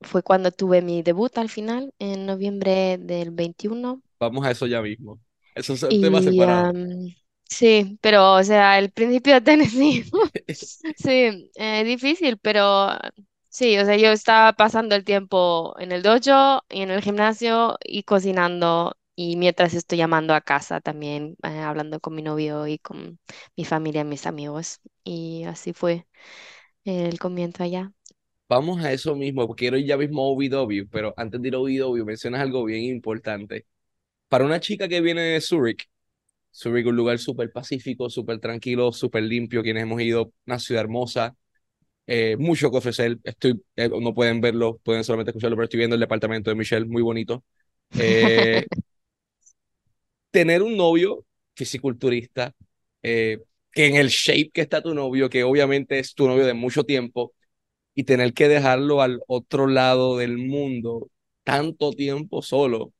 fue 0.00 0.24
cuando 0.24 0.50
tuve 0.50 0.82
mi 0.82 1.02
debut 1.04 1.38
al 1.38 1.48
final, 1.48 1.94
en 2.00 2.26
noviembre 2.26 2.98
del 2.98 3.30
21. 3.30 4.02
Vamos 4.20 4.44
a 4.46 4.50
eso 4.50 4.66
ya 4.66 4.80
mismo. 4.82 5.20
Eso 5.58 5.74
es 5.74 5.82
un 5.82 5.98
tema 6.00 6.22
Y 6.22 6.22
separado. 6.22 6.70
am, 6.70 7.14
sí, 7.48 7.98
pero 8.02 8.34
o 8.34 8.44
sea, 8.44 8.78
el 8.78 8.90
principio 8.92 9.34
de 9.34 9.40
Tennessee, 9.40 10.04
sí, 10.96 11.50
eh, 11.56 11.84
difícil, 11.84 12.38
pero 12.38 12.90
sí, 13.48 13.78
o 13.78 13.84
sea, 13.84 13.96
yo 13.96 14.10
estaba 14.12 14.52
pasando 14.54 14.94
el 14.96 15.04
tiempo 15.04 15.74
en 15.78 15.92
el 15.92 16.02
dojo 16.02 16.64
y 16.70 16.82
en 16.82 16.90
el 16.90 17.02
gimnasio 17.02 17.78
y 17.84 18.02
cocinando 18.04 18.96
y 19.16 19.36
mientras 19.36 19.74
estoy 19.74 19.98
llamando 19.98 20.34
a 20.34 20.40
casa 20.42 20.80
también, 20.80 21.36
eh, 21.42 21.60
hablando 21.60 22.00
con 22.00 22.14
mi 22.14 22.22
novio 22.22 22.66
y 22.68 22.78
con 22.78 23.18
mi 23.56 23.64
familia, 23.64 24.04
mis 24.04 24.26
amigos. 24.26 24.80
Y 25.04 25.44
así 25.44 25.72
fue 25.72 26.06
el 26.84 27.18
comienzo 27.20 27.64
allá. 27.64 27.92
Vamos 28.48 28.82
a 28.82 28.92
eso 28.92 29.14
mismo, 29.14 29.54
quiero 29.54 29.76
ir 29.76 29.86
ya 29.86 29.96
mismo 29.98 30.22
a 30.22 30.26
OVW, 30.26 30.86
pero 30.90 31.12
antes 31.18 31.40
de 31.42 31.48
ir 31.48 31.54
a 31.54 31.58
OVW 31.58 32.04
mencionas 32.04 32.40
algo 32.40 32.64
bien 32.64 32.82
importante. 32.84 33.66
Para 34.28 34.44
una 34.44 34.60
chica 34.60 34.88
que 34.88 35.00
viene 35.00 35.22
de 35.22 35.40
Zurich, 35.40 35.88
Zurich 36.54 36.86
es 36.86 36.90
un 36.90 36.96
lugar 36.96 37.18
súper 37.18 37.52
pacífico, 37.52 38.10
súper 38.10 38.40
tranquilo, 38.40 38.92
súper 38.92 39.24
limpio, 39.24 39.62
quienes 39.62 39.84
hemos 39.84 40.00
ido, 40.02 40.32
una 40.46 40.58
ciudad 40.58 40.82
hermosa, 40.84 41.36
eh, 42.06 42.36
mucho 42.38 42.70
que 42.70 42.78
ofrecer, 42.78 43.18
estoy, 43.24 43.62
eh, 43.76 43.88
no 43.90 44.14
pueden 44.14 44.40
verlo, 44.40 44.78
pueden 44.84 45.04
solamente 45.04 45.30
escucharlo, 45.32 45.56
pero 45.56 45.64
estoy 45.64 45.78
viendo 45.78 45.94
el 45.96 46.00
departamento 46.00 46.50
de 46.50 46.56
Michelle, 46.56 46.86
muy 46.86 47.02
bonito. 47.02 47.44
Eh, 47.98 48.66
tener 50.30 50.62
un 50.62 50.76
novio 50.76 51.24
fisiculturista, 51.54 52.52
eh, 53.02 53.38
que 53.72 53.86
en 53.86 53.96
el 53.96 54.08
shape 54.08 54.50
que 54.52 54.60
está 54.62 54.82
tu 54.82 54.94
novio, 54.94 55.28
que 55.30 55.44
obviamente 55.44 55.98
es 55.98 56.14
tu 56.14 56.26
novio 56.26 56.46
de 56.46 56.54
mucho 56.54 56.84
tiempo, 56.84 57.34
y 57.94 58.04
tener 58.04 58.34
que 58.34 58.48
dejarlo 58.48 59.02
al 59.02 59.20
otro 59.28 59.66
lado 59.68 60.18
del 60.18 60.38
mundo 60.38 61.10
tanto 61.44 61.92
tiempo 61.92 62.42
solo. 62.42 62.92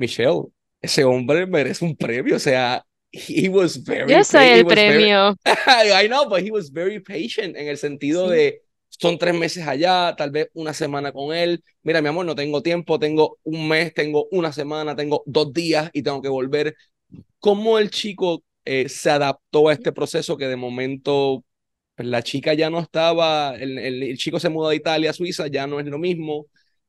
Michelle, 0.00 0.44
ese 0.82 1.04
hombre 1.04 1.46
merece 1.46 1.84
un 1.84 1.96
premio, 1.96 2.36
o 2.36 2.40
sea, 2.40 2.84
he 3.12 3.48
was 3.48 3.76
very, 3.84 4.06
Yo 4.06 4.24
soy 4.24 4.48
el 4.48 4.64
was 4.64 4.82
very, 4.84 5.08
premio. 5.08 5.36
I 5.44 6.08
know, 6.08 6.28
but 6.28 6.42
he 6.42 6.50
was 6.50 6.70
very 6.72 7.00
patient 7.00 7.56
en 7.56 7.68
el 7.68 7.78
sentido 7.78 8.28
Sí. 8.28 8.30
de, 8.30 8.62
son 8.88 9.18
tres 9.18 9.34
meses 9.34 9.66
allá, 9.66 10.14
tal 10.16 10.30
vez 10.30 10.48
una 10.54 10.74
semana 10.74 11.12
con 11.12 11.34
él. 11.34 11.62
Mira, 11.82 12.02
mi 12.02 12.08
amor, 12.08 12.26
no 12.26 12.34
tengo 12.34 12.62
tiempo, 12.62 12.98
tengo 12.98 13.38
un 13.44 13.68
mes, 13.68 13.94
tengo 13.94 14.28
una 14.32 14.52
semana, 14.52 14.96
tengo 14.96 15.22
dos 15.26 15.52
días 15.52 15.90
y 15.94 16.02
tengo 16.02 16.22
que 16.22 16.28
volver. 16.28 16.76
¿Cómo 17.38 17.78
el 17.78 17.90
chico 17.90 18.44
eh, 18.64 18.88
se 18.88 19.10
adaptó 19.10 19.68
a 19.68 19.72
este 19.72 19.92
proceso 19.92 20.36
que 20.36 20.46
de 20.48 20.56
momento 20.56 21.44
pues, 21.96 22.08
la 22.08 22.22
chica 22.22 22.54
ya 22.54 22.70
no 22.70 22.80
estaba, 22.80 23.56
el, 23.56 23.78
el, 23.78 24.02
el 24.02 24.18
chico 24.18 24.40
se 24.40 24.48
mudó 24.50 24.70
de 24.70 24.76
Italia 24.76 25.10
a 25.10 25.12
Suiza, 25.14 25.48
ya 25.48 25.66
no 25.66 25.80
es 25.80 25.86
lo 25.86 25.98
mismo. 25.98 26.46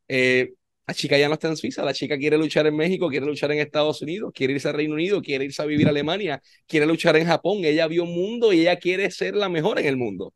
Eh, 0.07 0.53
la 0.91 0.95
chica 0.95 1.17
ya 1.17 1.27
no 1.27 1.35
está 1.35 1.47
en 1.47 1.57
Suiza, 1.57 1.83
la 1.83 1.93
chica 1.93 2.17
quiere 2.17 2.37
luchar 2.37 2.67
en 2.67 2.75
México, 2.75 3.09
quiere 3.09 3.25
luchar 3.25 3.51
en 3.51 3.59
Estados 3.59 4.01
Unidos, 4.01 4.31
quiere 4.33 4.53
irse 4.53 4.69
a 4.69 4.73
Reino 4.73 4.93
Unido, 4.95 5.21
quiere 5.21 5.45
irse 5.45 5.61
a 5.61 5.65
vivir 5.65 5.87
a 5.87 5.91
Alemania, 5.91 6.41
quiere 6.67 6.85
luchar 6.85 7.15
en 7.17 7.27
Japón, 7.27 7.59
ella 7.65 7.87
vio 7.87 8.05
mundo 8.05 8.53
y 8.53 8.61
ella 8.61 8.77
quiere 8.77 9.09
ser 9.11 9.35
la 9.35 9.49
mejor 9.49 9.79
en 9.79 9.85
el 9.87 9.97
mundo. 9.97 10.33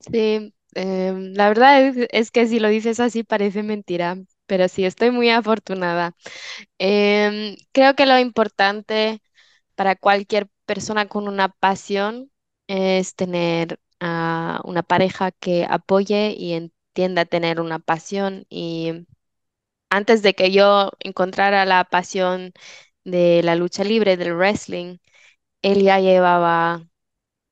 Sí, 0.00 0.54
em, 0.74 1.32
la 1.34 1.48
verdad 1.48 1.82
es, 1.86 1.96
es 2.12 2.30
que 2.30 2.46
si 2.46 2.60
lo 2.60 2.68
dices 2.68 3.00
así 3.00 3.24
parece 3.24 3.62
mentira, 3.62 4.16
pero 4.46 4.68
sí, 4.68 4.84
estoy 4.84 5.10
muy 5.10 5.30
afortunada. 5.30 6.14
Em, 6.78 7.56
creo 7.72 7.94
que 7.96 8.06
lo 8.06 8.18
importante 8.18 9.22
para 9.76 9.96
cualquier 9.96 10.48
persona 10.66 11.08
con 11.08 11.28
una 11.28 11.48
pasión 11.50 12.30
es 12.68 13.14
tener 13.16 13.80
a 14.00 14.60
una 14.64 14.82
pareja 14.84 15.32
que 15.32 15.66
apoye 15.70 16.34
y 16.38 16.54
entienda 16.54 17.24
tener 17.26 17.60
una 17.60 17.78
pasión. 17.80 18.46
Y 18.50 19.06
antes 19.90 20.22
de 20.22 20.34
que 20.34 20.50
yo 20.52 20.90
encontrara 21.00 21.64
la 21.66 21.84
pasión 21.84 22.52
de 23.04 23.42
la 23.42 23.56
lucha 23.56 23.84
libre, 23.84 24.16
del 24.16 24.34
wrestling, 24.36 24.98
él 25.62 25.82
ya 25.84 26.00
llevaba 26.00 26.86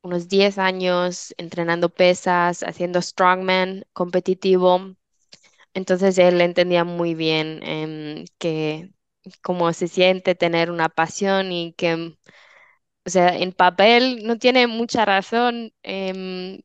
unos 0.02 0.28
10 0.28 0.58
años 0.58 1.34
entrenando 1.38 1.90
pesas, 1.90 2.62
haciendo 2.64 3.02
strongman 3.02 3.84
competitivo. 3.94 4.96
Entonces 5.74 6.18
él 6.18 6.40
entendía 6.40 6.84
muy 6.84 7.14
bien 7.14 7.60
em, 7.62 8.24
que 8.38 8.92
cómo 9.42 9.72
se 9.72 9.88
siente 9.88 10.34
tener 10.34 10.70
una 10.70 10.88
pasión 10.88 11.52
y 11.52 11.72
que, 11.74 12.16
o 13.06 13.10
sea, 13.10 13.36
en 13.36 13.52
papel 13.52 14.24
no 14.26 14.38
tiene 14.38 14.66
mucha 14.66 15.04
razón 15.04 15.72
em, 15.82 16.60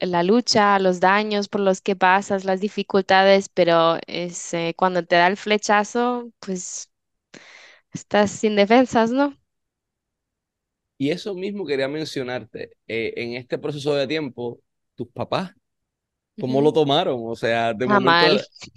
la 0.00 0.22
lucha, 0.22 0.78
los 0.78 1.00
daños 1.00 1.48
por 1.48 1.60
los 1.62 1.80
que 1.80 1.96
pasas, 1.96 2.44
las 2.44 2.60
dificultades, 2.60 3.48
pero 3.48 3.98
es 4.06 4.54
eh, 4.54 4.74
cuando 4.76 5.04
te 5.04 5.16
da 5.16 5.26
el 5.28 5.36
flechazo, 5.36 6.30
pues 6.40 6.90
estás 7.92 8.30
sin 8.30 8.56
defensas, 8.56 9.10
¿no? 9.10 9.36
Y 10.96 11.10
eso 11.10 11.34
mismo 11.34 11.64
quería 11.66 11.88
mencionarte, 11.88 12.72
eh, 12.88 13.12
en 13.16 13.34
este 13.34 13.58
proceso 13.58 13.94
de 13.94 14.06
tiempo, 14.06 14.60
tus 14.94 15.08
papás 15.08 15.52
¿Cómo 16.38 16.60
lo 16.62 16.72
tomaron? 16.72 17.20
O 17.26 17.36
sea, 17.36 17.74
de 17.74 17.86
Ah, 17.86 17.88
momento 17.88 18.26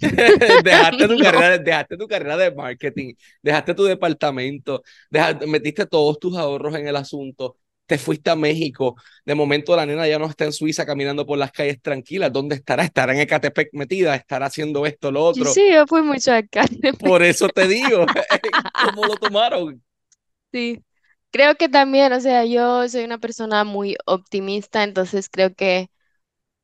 dejaste 0.62 1.08
tu 1.08 1.18
No. 1.18 1.20
carrera, 1.20 1.58
dejaste 1.58 1.96
tu 1.98 2.08
carrera 2.08 2.36
de 2.38 2.52
marketing, 2.54 3.14
dejaste 3.42 3.74
tu 3.74 3.84
departamento, 3.84 4.82
dejaste- 5.10 5.46
metiste 5.48 5.86
todos 5.86 6.18
tus 6.20 6.36
ahorros 6.38 6.74
en 6.76 6.88
el 6.88 6.96
asunto, 6.96 7.58
te 7.92 7.98
fuiste 7.98 8.30
a 8.30 8.36
México, 8.36 8.96
de 9.26 9.34
momento 9.34 9.76
la 9.76 9.84
nena 9.84 10.08
ya 10.08 10.18
no 10.18 10.24
está 10.24 10.46
en 10.46 10.52
Suiza 10.54 10.86
caminando 10.86 11.26
por 11.26 11.36
las 11.36 11.52
calles 11.52 11.82
tranquilas, 11.82 12.32
¿dónde 12.32 12.54
estará? 12.56 12.84
Estará 12.84 13.12
en 13.12 13.20
Ecatepec 13.20 13.68
metida, 13.74 14.14
estará 14.14 14.46
haciendo 14.46 14.86
esto, 14.86 15.12
lo 15.12 15.22
otro. 15.22 15.52
sí, 15.52 15.72
yo 15.72 15.86
fui 15.86 16.02
mucho 16.02 16.32
acá. 16.32 16.64
Por 16.98 17.22
eso 17.22 17.50
te 17.50 17.68
digo, 17.68 18.06
¿cómo 18.80 19.04
lo 19.04 19.18
tomaron? 19.18 19.82
Sí, 20.52 20.82
creo 21.30 21.56
que 21.56 21.68
también, 21.68 22.12
o 22.12 22.20
sea, 22.20 22.44
yo 22.44 22.88
soy 22.88 23.04
una 23.04 23.18
persona 23.18 23.64
muy 23.64 23.96
optimista, 24.06 24.82
entonces 24.84 25.28
creo 25.30 25.54
que 25.54 25.90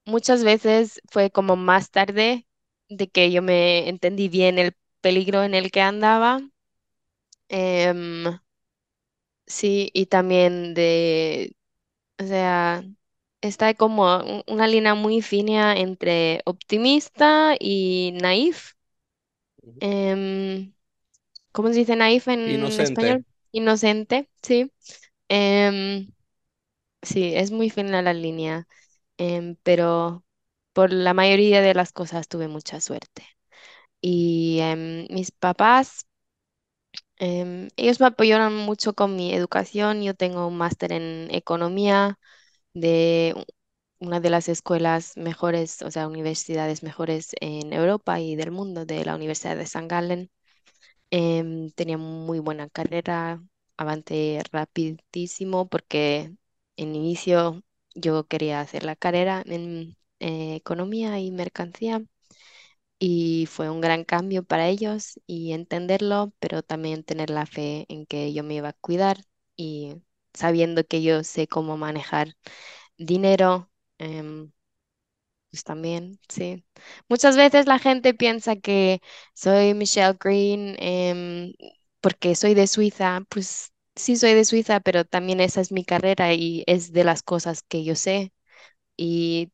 muchas 0.07 0.45
veces 0.45 1.01
fue 1.11 1.31
como 1.31 1.57
más 1.57 1.91
tarde 1.91 2.47
de 2.89 3.09
que 3.11 3.33
yo 3.33 3.43
me 3.43 3.89
entendí 3.89 4.29
bien 4.29 4.59
el 4.59 4.75
peligro 5.03 5.45
en 5.45 5.55
el 5.55 5.71
que 5.71 5.81
andaba. 5.83 6.41
Em, 7.49 8.25
sí, 9.49 9.91
y 9.95 10.07
también 10.07 10.75
de, 10.75 11.57
o 12.21 12.25
sea, 12.27 12.85
está 13.43 13.75
como 13.75 14.19
un- 14.21 14.45
una 14.49 14.69
línea 14.69 14.95
muy 14.97 15.23
fina 15.23 15.77
entre 15.79 16.43
optimista 16.47 17.57
y 17.61 18.13
naif. 18.23 18.75
Em, 19.81 20.73
¿cómo 21.53 21.69
se 21.71 21.77
dice 21.81 21.97
naif 21.97 22.29
en 22.29 22.41
Inocente. 22.45 22.81
español? 22.81 23.25
Inocente, 23.53 24.31
sí. 24.43 24.73
Em, 25.29 26.13
Sí, 27.03 27.35
es 27.37 27.51
muy 27.53 27.71
fina 27.71 28.03
la 28.03 28.13
línea, 28.15 28.69
em, 29.19 29.57
pero 29.65 30.25
por 30.75 30.93
la 30.93 31.15
mayoría 31.15 31.63
de 31.63 31.75
las 31.75 31.93
cosas 31.93 32.29
tuve 32.29 32.49
mucha 32.49 32.81
suerte. 32.81 33.25
Y 34.03 34.61
em, 34.63 35.07
mis 35.11 35.33
papás, 35.33 36.07
em, 37.19 37.69
ellos 37.77 38.01
me 38.01 38.07
apoyaron 38.07 38.55
mucho 38.57 38.95
con 38.95 39.17
mi 39.17 39.33
educación. 39.35 40.03
Yo 40.03 40.15
tengo 40.15 40.47
un 40.47 40.57
máster 40.57 40.93
en 40.93 41.29
economía 41.33 42.19
de 42.75 43.35
una 44.01 44.21
de 44.21 44.31
las 44.31 44.49
escuelas 44.49 45.17
mejores, 45.17 45.83
o 45.83 45.91
sea, 45.91 46.09
universidades 46.09 46.83
mejores 46.85 47.31
en 47.41 47.73
Europa 47.75 48.21
y 48.21 48.37
del 48.37 48.53
mundo, 48.53 48.87
de 48.87 49.05
la 49.05 49.17
Universidad 49.17 49.57
de 49.57 49.67
San 49.67 49.89
Gallen. 49.89 50.31
Em, 51.11 51.71
tenía 51.73 51.99
muy 51.99 52.39
buena 52.41 52.69
carrera, 52.69 53.43
avancé 53.77 54.43
rapidísimo 54.53 55.69
porque 55.69 56.35
en 56.77 56.95
inicio 56.97 57.63
yo 57.95 58.27
quería 58.27 58.61
hacer 58.61 58.85
la 58.85 58.97
carrera 58.97 59.43
en 59.47 59.97
eh, 60.21 60.57
economía 60.57 61.19
y 61.21 61.31
mercancía 61.31 62.03
y 62.99 63.47
fue 63.47 63.71
un 63.71 63.81
gran 63.81 64.05
cambio 64.05 64.45
para 64.45 64.69
ellos 64.69 65.21
y 65.27 65.53
entenderlo, 65.53 66.33
pero 66.41 66.63
también 66.63 67.05
tener 67.05 67.31
la 67.31 67.47
fe 67.47 67.87
en 67.89 68.07
que 68.07 68.33
yo 68.33 68.43
me 68.45 68.55
iba 68.55 68.71
a 68.71 68.73
cuidar 68.75 69.19
y 69.57 70.03
sabiendo 70.35 70.85
que 70.87 71.03
yo 71.03 71.25
sé 71.25 71.47
cómo 71.49 71.77
manejar 71.77 72.37
dinero. 72.99 73.71
em, 73.99 74.53
pues 75.51 75.65
también, 75.65 76.21
sí. 76.29 76.65
Muchas 77.09 77.37
veces 77.37 77.67
la 77.67 77.79
gente 77.79 78.13
piensa 78.15 78.57
que 78.57 79.01
soy 79.35 79.73
Michelle 79.75 80.17
Green 80.21 80.77
em, 80.79 81.55
porque 82.01 82.35
soy 82.37 82.55
de 82.55 82.67
Suiza. 82.67 83.23
Pues 83.31 83.73
sí 83.97 84.17
soy 84.17 84.35
de 84.35 84.45
Suiza, 84.45 84.81
pero 84.81 85.05
también 85.05 85.41
esa 85.41 85.61
es 85.61 85.73
mi 85.73 85.85
carrera 85.85 86.35
y 86.35 86.65
es 86.67 86.93
de 86.93 87.05
las 87.05 87.23
cosas 87.23 87.63
que 87.63 87.83
yo 87.85 87.95
sé. 87.97 88.33
Y 88.97 89.53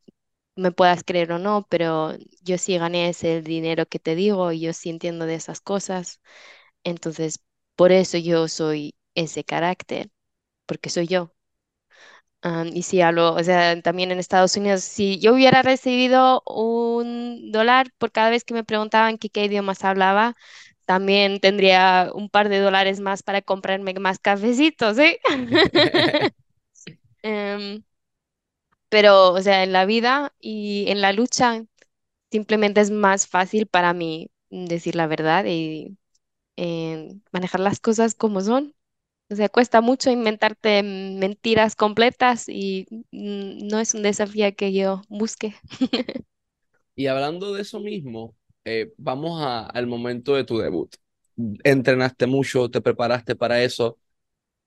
me 0.55 0.71
puedas 0.71 1.03
creer 1.03 1.31
o 1.33 1.39
no, 1.39 1.67
pero 1.69 2.13
yo 2.41 2.57
sí 2.57 2.77
gané 2.77 3.09
ese 3.09 3.41
dinero 3.41 3.85
que 3.87 3.99
te 3.99 4.15
digo 4.15 4.51
y 4.51 4.61
yo 4.61 4.73
sí 4.73 4.89
entiendo 4.89 5.25
de 5.25 5.35
esas 5.35 5.61
cosas. 5.61 6.21
Entonces, 6.83 7.41
por 7.75 7.91
eso 7.93 8.17
yo 8.19 8.47
soy 8.49 8.95
ese 9.15 9.43
carácter, 9.45 10.11
porque 10.67 10.89
soy 10.91 11.07
yo. 11.07 11.33
Am, 12.41 12.67
y 12.73 12.83
sí, 12.83 13.01
hablo, 13.01 13.33
o 13.33 13.43
sea, 13.43 13.81
también 13.81 14.11
en 14.11 14.19
Estados 14.19 14.55
Unidos, 14.55 14.83
si 14.83 15.19
yo 15.19 15.33
hubiera 15.33 15.63
recibido 15.63 16.43
un 16.45 17.51
dólar 17.51 17.91
por 17.97 18.11
cada 18.11 18.29
vez 18.29 18.43
que 18.43 18.53
me 18.53 18.63
preguntaban 18.63 19.17
que 19.17 19.29
qué 19.29 19.45
idiomas 19.45 19.83
hablaba, 19.83 20.35
también 20.85 21.39
tendría 21.39 22.11
un 22.13 22.29
par 22.29 22.49
de 22.49 22.59
dólares 22.59 22.99
más 22.99 23.23
para 23.23 23.41
comprarme 23.41 23.93
más 23.95 24.19
cafecitos, 24.19 24.99
¿eh? 24.99 25.19
Em, 27.23 27.83
pero, 28.89 29.33
o 29.33 29.41
sea, 29.41 29.63
en 29.63 29.73
la 29.73 29.85
vida 29.85 30.33
y 30.39 30.85
en 30.89 31.01
la 31.01 31.13
lucha 31.13 31.63
simplemente 32.31 32.81
es 32.81 32.91
más 32.91 33.27
fácil 33.27 33.67
para 33.67 33.93
mí 33.93 34.29
decir 34.49 34.95
la 34.95 35.07
verdad 35.07 35.45
y 35.47 35.97
eh, 36.57 37.15
manejar 37.31 37.61
las 37.61 37.79
cosas 37.81 38.15
como 38.15 38.41
son. 38.41 38.75
O 39.31 39.35
sea, 39.35 39.49
cuesta 39.49 39.81
mucho 39.81 40.11
inventarte 40.11 40.83
mentiras 40.83 41.75
completas 41.75 42.49
y 42.49 42.87
no 43.11 43.79
es 43.79 43.93
un 43.95 44.03
desafío 44.03 44.55
que 44.55 44.73
yo 44.73 45.03
busque. 45.09 45.55
Y 46.95 47.07
hablando 47.07 47.53
de 47.53 47.61
eso 47.61 47.79
mismo, 47.79 48.35
eh, 48.65 48.93
vamos 48.97 49.41
a- 49.41 49.65
al 49.67 49.87
momento 49.87 50.35
de 50.35 50.43
tu 50.45 50.57
debut. 50.57 50.93
Entrenaste 51.63 52.27
mucho, 52.27 52.69
te 52.69 52.81
preparaste 52.81 53.35
para 53.35 53.61
eso, 53.63 53.97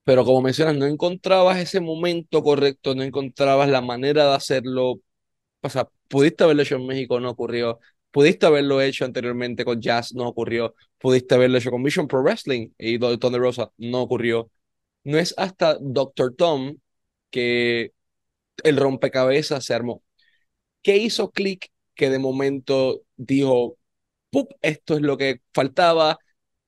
pero 0.08 0.24
como 0.24 0.40
mencionas, 0.40 0.74
no 0.76 0.86
encontrabas 0.86 1.58
ese 1.58 1.80
momento 1.80 2.42
correcto, 2.42 2.94
no 2.94 3.02
encontrabas 3.02 3.68
la 3.68 3.82
manera 3.82 4.26
de 4.30 4.36
hacerlo. 4.36 5.02
O 5.62 5.70
sea, 5.70 5.88
pudiste 6.08 6.44
haberlo 6.44 6.62
hecho 6.62 6.76
en 6.76 6.86
México, 6.86 7.20
no 7.20 7.30
ocurrió. 7.30 7.80
Pudiste 8.10 8.46
haberlo 8.46 8.80
hecho 8.82 9.04
anteriormente 9.04 9.66
con 9.66 9.82
Jazz, 9.82 10.14
no 10.14 10.28
ocurrió. 10.28 10.74
Pudiste 10.98 11.34
haberlo 11.34 11.58
hecho 11.58 11.70
con 11.70 11.82
Vision 11.82 12.08
Pro 12.08 12.22
Wrestling 12.22 12.70
y 12.78 12.98
Don 12.98 13.18
de 13.18 13.38
Rosa, 13.38 13.70
no 13.78 14.02
ocurrió. 14.02 14.50
No 15.04 15.18
es 15.18 15.34
hasta 15.38 15.78
Doctor 15.80 16.34
Tom 16.36 16.78
que 17.30 17.92
el 18.64 18.76
rompecabezas 18.78 19.64
se 19.66 19.74
armó. 19.74 20.02
¿Qué 20.82 20.98
hizo 20.98 21.30
click 21.32 21.70
que 21.94 22.10
de 22.10 22.18
momento 22.18 23.02
dijo, 23.16 23.78
¡pup! 24.30 24.52
Esto 24.62 24.96
es 24.96 25.02
lo 25.02 25.18
que 25.18 25.42
faltaba, 25.54 26.18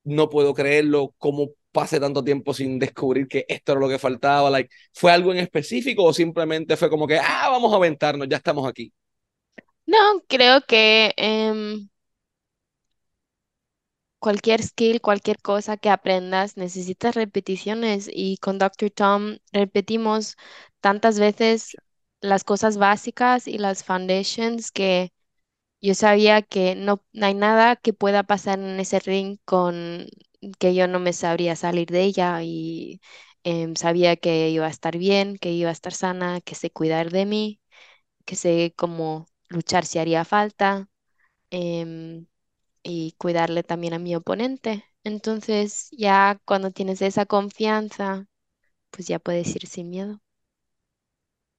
no 0.05 0.29
puedo 0.31 0.55
creerlo, 0.55 1.15
¿cómo 1.19 1.51
pasé 1.73 2.01
tanto 2.01 2.25
tiempo 2.25 2.55
sin 2.55 2.79
descubrir 2.79 3.29
que 3.29 3.45
esto 3.49 3.73
era 3.73 3.81
lo 3.81 3.89
que 3.89 3.99
faltaba? 3.99 4.51
Like, 4.51 4.71
¿Fue 4.93 5.13
algo 5.13 5.33
en 5.33 5.39
específico 5.39 6.05
o 6.05 6.13
simplemente 6.13 6.77
fue 6.77 6.91
como 6.91 7.07
que, 7.07 7.19
ah, 7.19 7.49
vamos 7.51 7.73
a 7.73 7.77
aventarnos, 7.77 8.29
ya 8.29 8.37
estamos 8.39 8.67
aquí? 8.69 8.93
No, 9.87 10.23
creo 10.29 10.63
que 10.67 11.13
em, 11.17 11.89
cualquier 14.19 14.63
skill, 14.63 15.01
cualquier 15.01 15.39
cosa 15.41 15.77
que 15.77 15.91
aprendas, 15.91 16.57
necesitas 16.57 17.15
repeticiones 17.15 18.09
y 18.13 18.37
con 18.39 18.59
Doctor 18.59 18.91
Tom 18.91 19.39
repetimos 19.53 20.37
tantas 20.81 21.19
veces 21.19 21.77
las 22.21 22.45
cosas 22.45 22.77
básicas 22.79 23.47
y 23.49 23.59
las 23.59 23.83
foundations 23.85 24.71
que 24.73 25.13
yo 25.83 25.95
sabía 25.95 26.43
que 26.43 26.75
no, 26.77 27.05
no 27.13 27.27
hay 27.27 27.35
nada 27.35 27.77
que 27.77 27.93
pueda 27.95 28.25
pasar 28.25 28.59
en 28.61 28.81
ese 28.81 29.01
ring 29.01 29.39
con 29.45 30.09
que 30.59 30.75
yo 30.75 30.87
no 30.89 31.01
me 31.01 31.13
sabría 31.13 31.57
salir 31.57 31.89
de 31.91 32.03
ella 32.05 32.43
y 32.43 33.01
em, 33.45 33.75
sabía 33.77 34.17
que 34.17 34.51
iba 34.51 34.67
a 34.67 34.71
estar 34.71 34.97
bien, 34.99 35.37
que 35.39 35.53
iba 35.53 35.71
a 35.71 35.73
estar 35.73 35.93
sana, 35.95 36.41
que 36.41 36.55
sé 36.55 36.71
cuidar 36.71 37.11
de 37.11 37.27
mí, 37.27 37.61
que 38.27 38.37
sé 38.37 38.75
cómo 38.77 39.27
luchar 39.49 39.87
si 39.87 39.99
haría 39.99 40.25
falta. 40.25 40.89
em, 41.51 42.27
y 42.85 43.13
cuidarle 43.19 43.63
también 43.65 43.95
a 43.95 43.99
mi 44.01 44.15
oponente. 44.17 44.85
Entonces, 45.05 45.89
ya 45.93 46.41
cuando 46.47 46.71
tienes 46.73 47.03
esa 47.03 47.27
confianza, 47.27 48.27
pues 48.91 49.09
ya 49.09 49.19
puedes 49.21 49.55
ir 49.57 49.67
sin 49.69 49.91
miedo. 49.91 50.21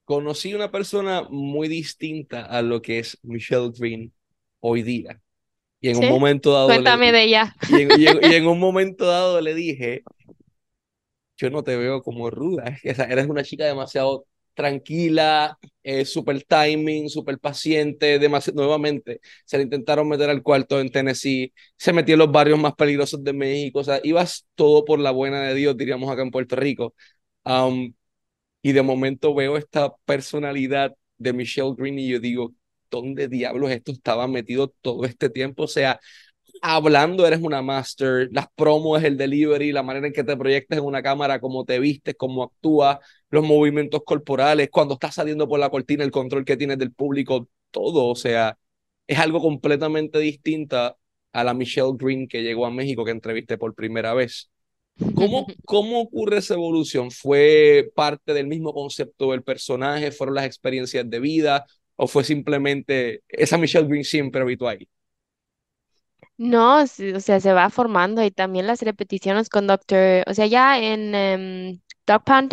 Conocí 0.04 0.54
una 0.54 0.70
persona 0.70 1.22
muy 1.30 1.68
distinta 1.68 2.44
a 2.46 2.62
lo 2.62 2.82
que 2.82 2.98
es 3.00 3.18
Michelle 3.22 3.70
Green 3.76 4.12
hoy 4.60 4.82
día. 4.82 5.20
Y 5.82 5.90
en 5.90 5.98
un 5.98 6.06
¿Sí? 6.06 6.08
momento 6.08 6.52
dado 6.54 6.80
le, 6.82 7.00
Cuéntame 7.00 7.12
de 7.12 7.24
ella. 7.24 7.56
y 7.66 7.80
en, 7.82 7.92
y 7.92 8.06
en- 8.08 8.24
y 8.24 8.34
en 8.34 8.48
un 8.48 8.58
momento 8.60 9.06
dado 9.06 9.40
le 9.42 9.54
dije, 9.54 10.06
yo 11.36 11.50
no 11.50 11.62
te 11.64 11.76
veo 11.76 12.02
como 12.02 12.30
ruda, 12.30 12.76
o 12.90 12.94
sea, 12.94 13.06
eres 13.06 13.26
una 13.28 13.42
chica 13.44 13.64
demasiado 13.66 14.26
tranquila, 14.54 15.58
eh, 15.82 16.04
súper 16.04 16.42
timing, 16.44 17.08
súper 17.08 17.38
paciente, 17.38 18.18
demasiado, 18.18 18.60
nuevamente, 18.62 19.20
se 19.46 19.56
le 19.56 19.64
intentaron 19.64 20.08
meter 20.08 20.28
al 20.30 20.42
cuarto 20.42 20.78
en 20.80 20.90
Tennessee, 20.90 21.52
se 21.76 21.92
metió 21.92 22.14
en 22.14 22.18
los 22.20 22.30
barrios 22.32 22.58
más 22.60 22.74
peligrosos 22.74 23.24
de 23.24 23.32
México, 23.32 23.80
o 23.80 23.84
sea, 23.84 24.00
ibas 24.04 24.46
todo 24.54 24.84
por 24.84 24.98
la 25.00 25.10
buena 25.10 25.40
de 25.42 25.54
Dios, 25.54 25.76
diríamos 25.76 26.10
acá 26.10 26.22
en 26.22 26.30
Puerto 26.30 26.54
Rico. 26.56 26.94
Um, 27.44 27.94
y 28.62 28.72
de 28.72 28.82
momento 28.82 29.34
veo 29.34 29.56
esta 29.56 29.94
personalidad 30.04 30.94
de 31.18 31.32
Michelle 31.32 31.74
Green 31.76 31.98
y 31.98 32.08
yo 32.08 32.20
digo, 32.20 32.54
¿dónde 32.92 33.28
diablos 33.28 33.72
esto 33.72 33.92
estaba 33.92 34.28
metido 34.28 34.68
todo 34.82 35.04
este 35.06 35.30
tiempo? 35.30 35.64
O 35.64 35.68
sea, 35.68 35.98
hablando 36.62 37.26
eres 37.26 37.40
una 37.42 37.62
master, 37.62 38.28
las 38.32 38.46
promos, 38.54 39.02
el 39.02 39.16
delivery, 39.16 39.72
la 39.72 39.82
manera 39.82 40.06
en 40.06 40.12
que 40.12 40.24
te 40.24 40.36
proyectas 40.36 40.78
en 40.78 40.84
una 40.84 41.02
cámara, 41.02 41.40
cómo 41.40 41.64
te 41.64 41.78
vistes, 41.80 42.14
cómo 42.16 42.44
actúas, 42.44 42.98
los 43.30 43.44
movimientos 43.44 44.02
corporales, 44.04 44.70
cuando 44.70 44.94
estás 44.94 45.14
saliendo 45.16 45.48
por 45.48 45.58
la 45.60 45.70
cortina, 45.70 46.04
el 46.04 46.10
control 46.12 46.44
que 46.44 46.56
tienes 46.56 46.78
del 46.78 46.92
público, 46.92 47.48
todo, 47.70 48.08
o 48.08 48.14
sea, 48.16 48.58
es 49.06 49.18
algo 49.18 49.40
completamente 49.40 50.18
distinta 50.18 50.96
a 51.32 51.44
la 51.44 51.54
Michelle 51.54 51.92
Green 51.96 52.28
que 52.28 52.42
llegó 52.42 52.66
a 52.66 52.70
México 52.70 53.04
que 53.04 53.10
entrevisté 53.10 53.58
por 53.58 53.74
primera 53.74 54.14
vez. 54.14 54.50
¿Cómo, 55.14 55.46
cómo 55.64 56.00
ocurre 56.00 56.38
esa 56.38 56.54
evolución? 56.54 57.10
¿Fue 57.10 57.90
parte 57.94 58.34
del 58.34 58.46
mismo 58.46 58.72
concepto 58.72 59.32
del 59.32 59.42
personaje? 59.42 60.12
¿Fueron 60.12 60.34
las 60.36 60.46
experiencias 60.46 61.08
de 61.08 61.20
vida? 61.20 61.66
¿O 62.04 62.06
fue 62.08 62.24
simplemente 62.24 63.22
esa 63.28 63.58
Michelle 63.58 63.86
Green 63.88 64.04
siempre 64.04 64.42
habitó 64.42 64.68
ahí? 64.68 64.88
No, 66.36 66.86
sí, 66.86 67.12
o 67.12 67.20
sea, 67.20 67.40
se 67.40 67.52
va 67.52 67.70
formando 67.70 68.22
y 68.24 68.30
también 68.30 68.66
las 68.66 68.82
repeticiones 68.82 69.48
con 69.48 69.66
Doctor, 69.66 70.24
o 70.26 70.34
sea, 70.34 70.46
ya 70.46 70.78
en 70.78 71.14
em, 71.14 71.80
Dog 72.06 72.24
Pound 72.24 72.52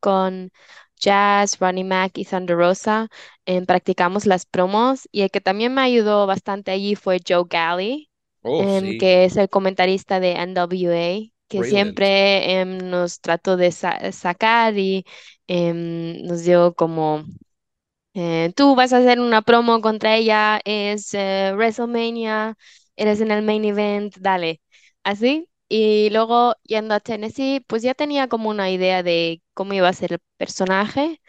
con 0.00 0.50
Jazz, 0.96 1.58
Ronnie 1.58 1.84
Mac 1.84 2.16
y 2.16 2.24
Thunder 2.24 2.56
Rosa 2.56 3.08
em, 3.44 3.66
practicamos 3.66 4.24
las 4.26 4.46
promos 4.46 5.06
y 5.12 5.20
el 5.22 5.30
que 5.30 5.40
también 5.42 5.74
me 5.74 5.82
ayudó 5.82 6.26
bastante 6.26 6.70
allí 6.70 6.94
fue 6.94 7.18
Joe 7.26 7.44
Galley, 7.48 8.08
Oh, 8.42 8.64
em, 8.64 8.94
sí, 8.94 8.96
que 8.96 9.24
es 9.24 9.36
el 9.36 9.48
comentarista 9.50 10.18
de 10.20 10.32
NWA, 10.32 11.32
que 11.48 11.62
brilliant. 11.62 11.64
siempre 11.64 12.60
em, 12.60 12.78
nos 12.90 13.20
trató 13.20 13.56
de 13.58 13.70
sa- 13.72 14.12
sacar 14.12 14.78
y 14.78 15.04
nos 16.26 16.44
dio 16.44 16.74
como 16.74 17.24
eh, 18.16 18.52
tú 18.56 18.74
vas 18.76 18.94
a 18.94 18.98
hacer 18.98 19.20
una 19.20 19.42
promo 19.42 19.82
contra 19.82 20.16
ella, 20.16 20.60
es 20.64 21.14
eh, 21.14 21.52
WrestleMania, 21.56 22.56
eres 22.96 23.20
en 23.22 23.30
el 23.32 23.42
main 23.44 23.64
event, 23.66 24.16
dale, 24.18 24.62
así. 25.04 25.48
Y 25.68 26.10
luego 26.12 26.56
yendo 26.64 26.94
a 26.94 27.00
Tennessee, 27.00 27.60
pues 27.68 27.82
ya 27.82 27.94
tenía 27.94 28.28
como 28.28 28.50
una 28.50 28.70
idea 28.70 29.02
de 29.04 29.42
cómo 29.54 29.74
iba 29.74 29.88
a 29.90 29.94
ser 29.94 30.14
el 30.14 30.20
personaje, 30.38 31.20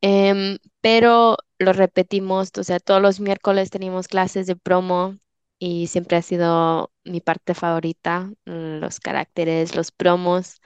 em, 0.00 0.58
pero 0.80 1.36
lo 1.58 1.72
repetimos, 1.72 2.50
o 2.58 2.64
sea, 2.64 2.80
todos 2.80 3.02
los 3.02 3.20
miércoles 3.20 3.70
teníamos 3.70 4.08
clases 4.08 4.46
de 4.46 4.56
promo 4.56 5.16
y 5.58 5.88
siempre 5.88 6.16
ha 6.18 6.22
sido 6.22 6.92
mi 7.04 7.20
parte 7.20 7.54
favorita, 7.54 8.30
los 8.44 9.00
caracteres, 9.00 9.74
los 9.76 9.90
promos. 9.92 10.60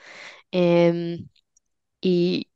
em, 0.51 1.29
y 2.01 2.47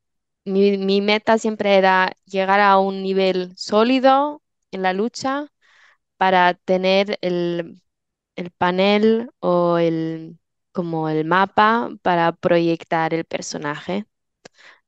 mi, 0.47 1.01
meta 1.01 1.37
siempre 1.37 1.75
era 1.77 2.13
llegar 2.25 2.59
a 2.59 2.79
un 2.79 3.03
nivel 3.03 3.53
sólido 3.57 4.41
en 4.71 4.81
la 4.83 4.93
lucha 4.93 5.47
para 6.17 6.53
tener 6.55 7.17
el, 7.21 7.81
el 8.35 8.51
panel 8.51 9.31
o 9.39 9.77
el, 9.79 10.39
como 10.73 11.09
el 11.09 11.25
mapa 11.25 11.89
para 12.03 12.31
proyectar 12.33 13.13
el 13.13 13.25
personaje 13.25 14.05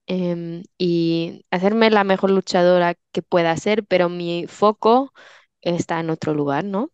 em, 0.08 0.63
y 0.78 1.45
hacerme 1.52 1.89
la 1.91 2.04
mejor 2.04 2.32
luchadora 2.32 2.95
que 3.12 3.22
pueda 3.24 3.56
ser, 3.58 3.86
pero 3.86 4.10
mi 4.10 4.48
foco 4.48 5.13
está 5.62 6.00
en 6.00 6.10
otro 6.12 6.34
lugar, 6.34 6.63
¿no? 6.65 6.91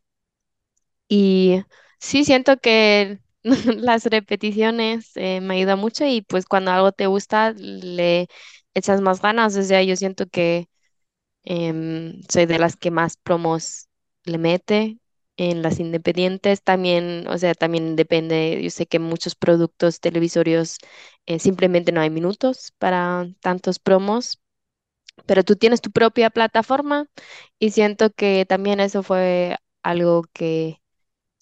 Y 1.07 1.61
sí, 1.99 2.25
siento 2.25 2.57
que 2.57 3.19
las 3.77 4.05
repeticiones 4.05 5.11
eh, 5.15 5.41
me 5.41 5.55
ayudan 5.57 5.79
mucho 5.79 6.05
y 6.05 6.21
pues 6.23 6.45
cuando 6.45 6.71
algo 6.71 6.91
te 6.91 7.07
gusta 7.07 7.51
le 7.53 8.27
echas 8.73 9.01
más 9.01 9.21
ganas. 9.21 9.55
O 9.57 9.63
sea, 9.63 9.83
yo 9.83 9.95
siento 9.95 10.27
que 10.27 10.67
em, 11.43 12.21
soy 12.29 12.45
de 12.47 12.59
las 12.59 12.75
que 12.77 12.91
más 12.91 13.17
promos 13.17 13.89
le 14.25 14.37
mete. 14.37 14.99
En 15.37 15.61
las 15.63 15.79
independientes 15.79 16.63
también, 16.63 17.27
o 17.29 17.37
sea, 17.37 17.55
también 17.55 17.95
depende, 17.95 18.61
yo 18.63 18.69
sé 18.71 18.87
que 18.87 18.99
muchos 18.99 19.35
productos 19.35 19.99
televisorios 19.99 20.77
eh, 21.25 21.39
simplemente 21.39 21.91
no 21.91 22.01
hay 22.01 22.09
minutos 22.11 22.73
para 22.79 23.27
tantos 23.41 23.79
promos, 23.79 24.41
pero 25.25 25.43
tú 25.43 25.55
tienes 25.55 25.81
tu 25.81 25.91
propia 25.91 26.29
plataforma 26.29 27.07
y 27.59 27.71
siento 27.71 28.11
que 28.11 28.45
también 28.47 28.79
eso 28.79 29.03
fue 29.03 29.57
algo 29.83 30.23
que 30.33 30.81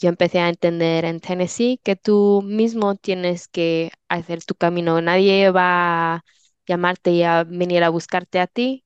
yo 0.04 0.10
empecé 0.10 0.40
a 0.40 0.50
entender 0.50 1.06
en 1.06 1.20
Tennessee 1.22 1.80
que 1.84 1.96
tú 1.96 2.42
mismo 2.46 2.96
tienes 2.96 3.48
que 3.48 3.92
hacer 4.10 4.44
tu 4.44 4.56
camino. 4.56 5.02
Nadie 5.02 5.50
va 5.52 6.16
a 6.18 6.26
llamarte 6.68 7.12
y 7.12 7.24
a 7.24 7.44
venir 7.46 7.84
a 7.84 7.90
buscarte 7.90 8.40
a 8.42 8.48
ti. 8.48 8.86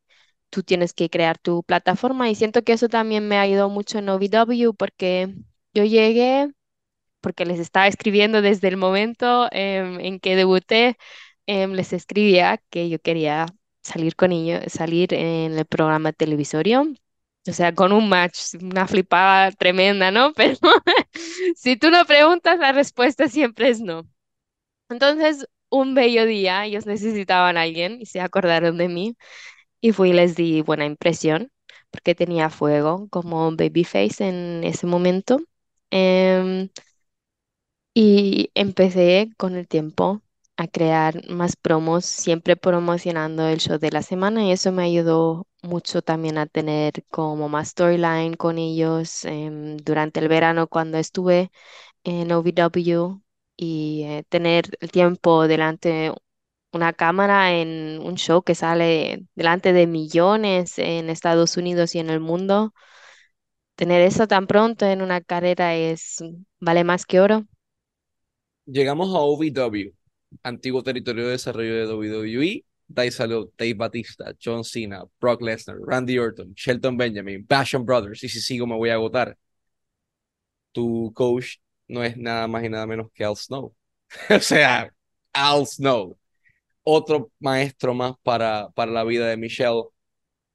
Tú 0.52 0.64
tienes 0.64 0.94
que 0.94 1.10
crear 1.10 1.38
tu 1.40 1.64
plataforma 1.64 2.30
y 2.30 2.36
siento 2.36 2.64
que 2.64 2.74
eso 2.74 2.90
también 2.90 3.28
me 3.28 3.38
ayudó 3.40 3.70
mucho 3.70 4.00
en 4.00 4.10
OVW 4.10 4.74
porque 4.76 5.36
yo 5.74 5.84
llegué 5.86 6.50
porque 7.22 7.46
les 7.46 7.60
estaba 7.60 7.88
escribiendo 7.88 8.42
desde 8.42 8.68
el 8.70 8.78
momento 8.78 9.48
em, 9.52 10.00
en 10.00 10.20
que 10.20 10.36
debuté, 10.36 10.98
em, 11.48 11.74
les 11.74 11.94
escribía 11.94 12.62
que 12.70 12.90
yo 12.90 13.00
quería 13.00 13.48
salir 13.82 14.16
con 14.16 14.32
ellos, 14.32 14.64
salir 14.74 15.14
en 15.14 15.58
el 15.58 15.66
programa 15.66 16.14
televisorio. 16.14 16.86
O 17.48 17.54
sea, 17.54 17.74
con 17.74 17.92
un 17.94 18.10
match, 18.10 18.56
una 18.62 18.88
flipada 18.88 19.52
tremenda, 19.52 20.12
¿no? 20.12 20.34
Pero 20.36 20.58
si 21.56 21.78
tú 21.78 21.90
no 21.92 22.06
preguntas, 22.06 22.60
la 22.60 22.72
respuesta 22.72 23.28
siempre 23.28 23.70
es 23.70 23.82
no. 23.82 24.08
Entonces, 24.90 25.48
un 25.70 25.96
bello 25.96 26.26
día, 26.26 26.66
ellos 26.66 26.86
necesitaban 26.86 27.58
a 27.58 27.64
alguien 27.64 28.02
y 28.02 28.06
se 28.08 28.22
acordaron 28.22 28.78
de 28.78 28.88
mí 28.90 29.18
y 29.82 29.92
fui 29.94 30.12
y 30.12 30.14
les 30.14 30.36
di 30.36 30.62
buena 30.62 30.86
impresión 30.86 31.52
porque 31.92 32.16
tenía 32.16 32.50
fuego 32.50 33.08
como 33.10 33.52
babyface 33.56 34.28
en 34.30 34.64
ese 34.64 34.88
momento. 34.88 35.40
Em, 35.92 36.70
y 37.94 38.52
empecé 38.56 39.30
con 39.38 39.56
el 39.56 39.68
tiempo 39.68 40.22
a 40.58 40.68
crear 40.68 41.30
más 41.30 41.56
promos, 41.56 42.06
siempre 42.06 42.56
promocionando 42.58 43.48
el 43.48 43.60
show 43.60 43.78
de 43.80 43.92
la 43.92 44.02
semana 44.04 44.44
y 44.46 44.52
eso 44.52 44.72
me 44.72 44.84
ayudó 44.84 45.48
mucho 45.64 46.02
también 46.02 46.38
a 46.38 46.48
tener 46.48 47.06
como 47.10 47.50
más 47.50 47.70
storyline 47.70 48.36
con 48.36 48.58
ellos 48.58 49.26
em, 49.26 49.78
durante 49.78 50.20
el 50.20 50.28
verano 50.30 50.68
cuando 50.68 50.98
estuve 50.98 51.52
en 52.04 52.32
OVW 52.32 53.22
y 53.58 54.04
eh, 54.06 54.26
tener 54.30 54.66
el 54.82 54.92
tiempo 54.92 55.48
delante 55.48 56.14
una 56.74 56.94
cámara 56.94 57.54
en 57.54 58.00
un 58.04 58.16
show 58.18 58.44
que 58.44 58.56
sale 58.56 59.26
delante 59.36 59.74
de 59.74 59.88
millones 59.88 60.80
en 60.80 61.10
Estados 61.10 61.58
Unidos 61.58 61.96
y 61.96 62.00
en 62.00 62.10
el 62.12 62.20
mundo. 62.22 62.74
Tener 63.76 64.02
eso 64.02 64.28
tan 64.28 64.46
pronto 64.48 64.86
en 64.86 65.02
una 65.02 65.22
carrera 65.22 65.74
es 65.76 66.18
vale 66.60 66.84
más 66.84 67.06
que 67.06 67.22
oro. 67.22 67.46
Llegamos 68.66 69.14
a 69.16 69.20
OVW, 69.20 69.94
antiguo 70.44 70.84
territorio 70.84 71.26
de 71.26 71.32
desarrollo 71.32 71.76
de 71.76 71.94
WWE. 71.94 73.12
Salió 73.12 73.52
Dave 73.58 73.74
Batista, 73.74 74.34
John 74.44 74.64
Cena, 74.64 75.04
Brock 75.20 75.42
Lesnar, 75.42 75.78
Randy 75.86 76.18
Orton, 76.20 76.54
Shelton 76.56 76.98
Benjamin, 76.98 77.46
Basham 77.48 77.86
Brothers. 77.86 78.24
Y 78.24 78.30
si 78.30 78.40
sigo 78.42 78.66
me 78.66 78.76
voy 78.76 78.90
a 78.90 78.94
agotar. 78.96 79.38
Tu 80.72 81.12
coach 81.14 81.58
no 81.88 82.04
es 82.04 82.18
nada 82.18 82.48
más 82.48 82.64
y 82.64 82.70
nada 82.70 82.86
menos 82.88 83.12
que 83.14 83.24
Al 83.24 83.36
Snow. 83.36 83.76
o 84.30 84.40
sea, 84.40 84.94
Al 85.34 85.66
Snow. 85.66 86.18
Otro 86.84 87.32
maestro 87.40 87.94
más 87.94 88.16
para, 88.24 88.70
para 88.72 88.92
la 88.92 89.04
vida 89.04 89.28
de 89.28 89.38
Michelle. 89.38 89.84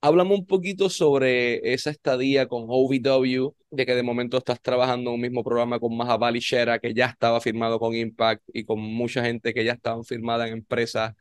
Háblame 0.05 0.35
un 0.35 0.47
poquito 0.47 0.91
sobre 0.91 1.73
esa 1.75 1.91
estadía 1.91 2.49
con 2.49 2.65
OVW, 2.69 3.55
de 3.71 3.87
que 3.87 3.95
de 3.95 4.03
momento 4.03 4.37
estás 4.37 4.61
trabajando 4.61 5.11
en 5.11 5.15
un 5.15 5.21
mismo 5.21 5.45
programa 5.45 5.79
con 5.79 5.97
Mahabali 5.97 6.41
Shera, 6.41 6.81
que 6.81 6.93
ya 6.93 7.07
estaba 7.07 7.41
firmado 7.41 7.79
con 7.79 7.95
Impact 7.95 8.43
y 8.53 8.65
con 8.65 8.81
mucha 8.81 9.25
gente 9.25 9.55
que 9.55 9.65
ya 9.65 9.75
estaban 9.75 10.05
firmada 10.05 10.49
en 10.49 10.55
empresas, 10.55 11.15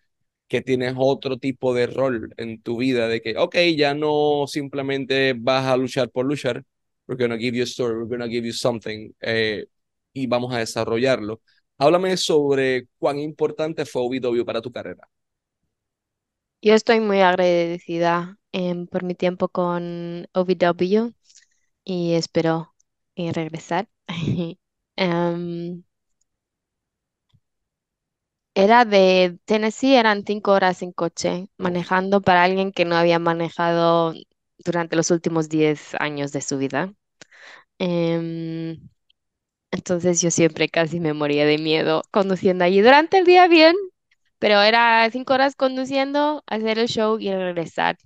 que 0.48 0.62
tienes 0.62 0.96
otro 0.98 1.38
tipo 1.38 1.74
de 1.76 1.88
rol 1.88 2.34
en 2.38 2.62
tu 2.62 2.78
vida, 2.78 3.08
de 3.08 3.22
que, 3.22 3.38
ok, 3.38 3.56
ya 3.78 3.94
no 3.94 4.46
simplemente 4.48 5.34
vas 5.38 5.66
a 5.68 5.78
luchar 5.78 6.10
por 6.10 6.26
luchar, 6.26 6.64
we're 7.08 7.22
gonna 7.22 7.38
give 7.40 7.56
you 7.56 7.64
a 7.64 7.66
story, 7.68 7.96
we're 7.98 8.10
gonna 8.10 8.28
give 8.28 8.48
you 8.48 8.54
something, 8.54 9.12
eh, 9.22 9.68
y 10.14 10.28
vamos 10.28 10.54
a 10.54 10.60
desarrollarlo. 10.60 11.42
Háblame 11.78 12.18
sobre 12.18 12.88
cuán 12.98 13.20
importante 13.20 13.86
fue 13.86 14.02
OVW 14.04 14.44
para 14.46 14.62
tu 14.62 14.72
carrera. 14.72 15.08
Yo 16.62 16.74
estoy 16.76 17.00
muy 17.00 17.22
agradecida 17.22 18.38
em, 18.52 18.88
por 18.88 19.04
mi 19.04 19.16
tiempo 19.16 19.50
con 19.50 20.28
OVW 20.34 21.14
y 21.84 22.14
espero 22.16 22.76
eh, 23.16 23.34
regresar. 23.34 23.90
Em, 24.98 25.84
era 28.54 28.86
de 28.86 29.40
Tennessee, 29.46 29.96
eran 29.96 30.24
cinco 30.26 30.52
horas 30.52 30.82
en 30.82 30.92
coche, 30.92 31.48
manejando 31.58 32.22
para 32.22 32.44
alguien 32.44 32.72
que 32.72 32.86
no 32.86 32.96
había 32.96 33.20
manejado 33.20 34.14
durante 34.60 34.96
los 34.96 35.10
últimos 35.12 35.50
diez 35.50 35.96
años 36.00 36.32
de 36.32 36.42
su 36.42 36.58
vida. 36.58 36.94
Em, 37.80 38.90
entonces 39.72 40.22
yo 40.22 40.32
siempre 40.32 40.70
casi 40.70 41.00
me 41.00 41.14
moría 41.14 41.46
de 41.46 41.58
miedo 41.60 42.04
conduciendo 42.12 42.66
allí. 42.66 42.82
Durante 42.82 43.20
el 43.20 43.26
día 43.26 43.48
bien, 43.48 43.76
pero 44.42 44.62
era 44.62 45.10
cinco 45.12 45.36
horas 45.36 45.56
conduciendo, 45.58 46.44
hacer 46.48 46.80
el 46.80 46.90
show 46.90 47.20
y 47.22 47.32
regresar. 47.34 47.98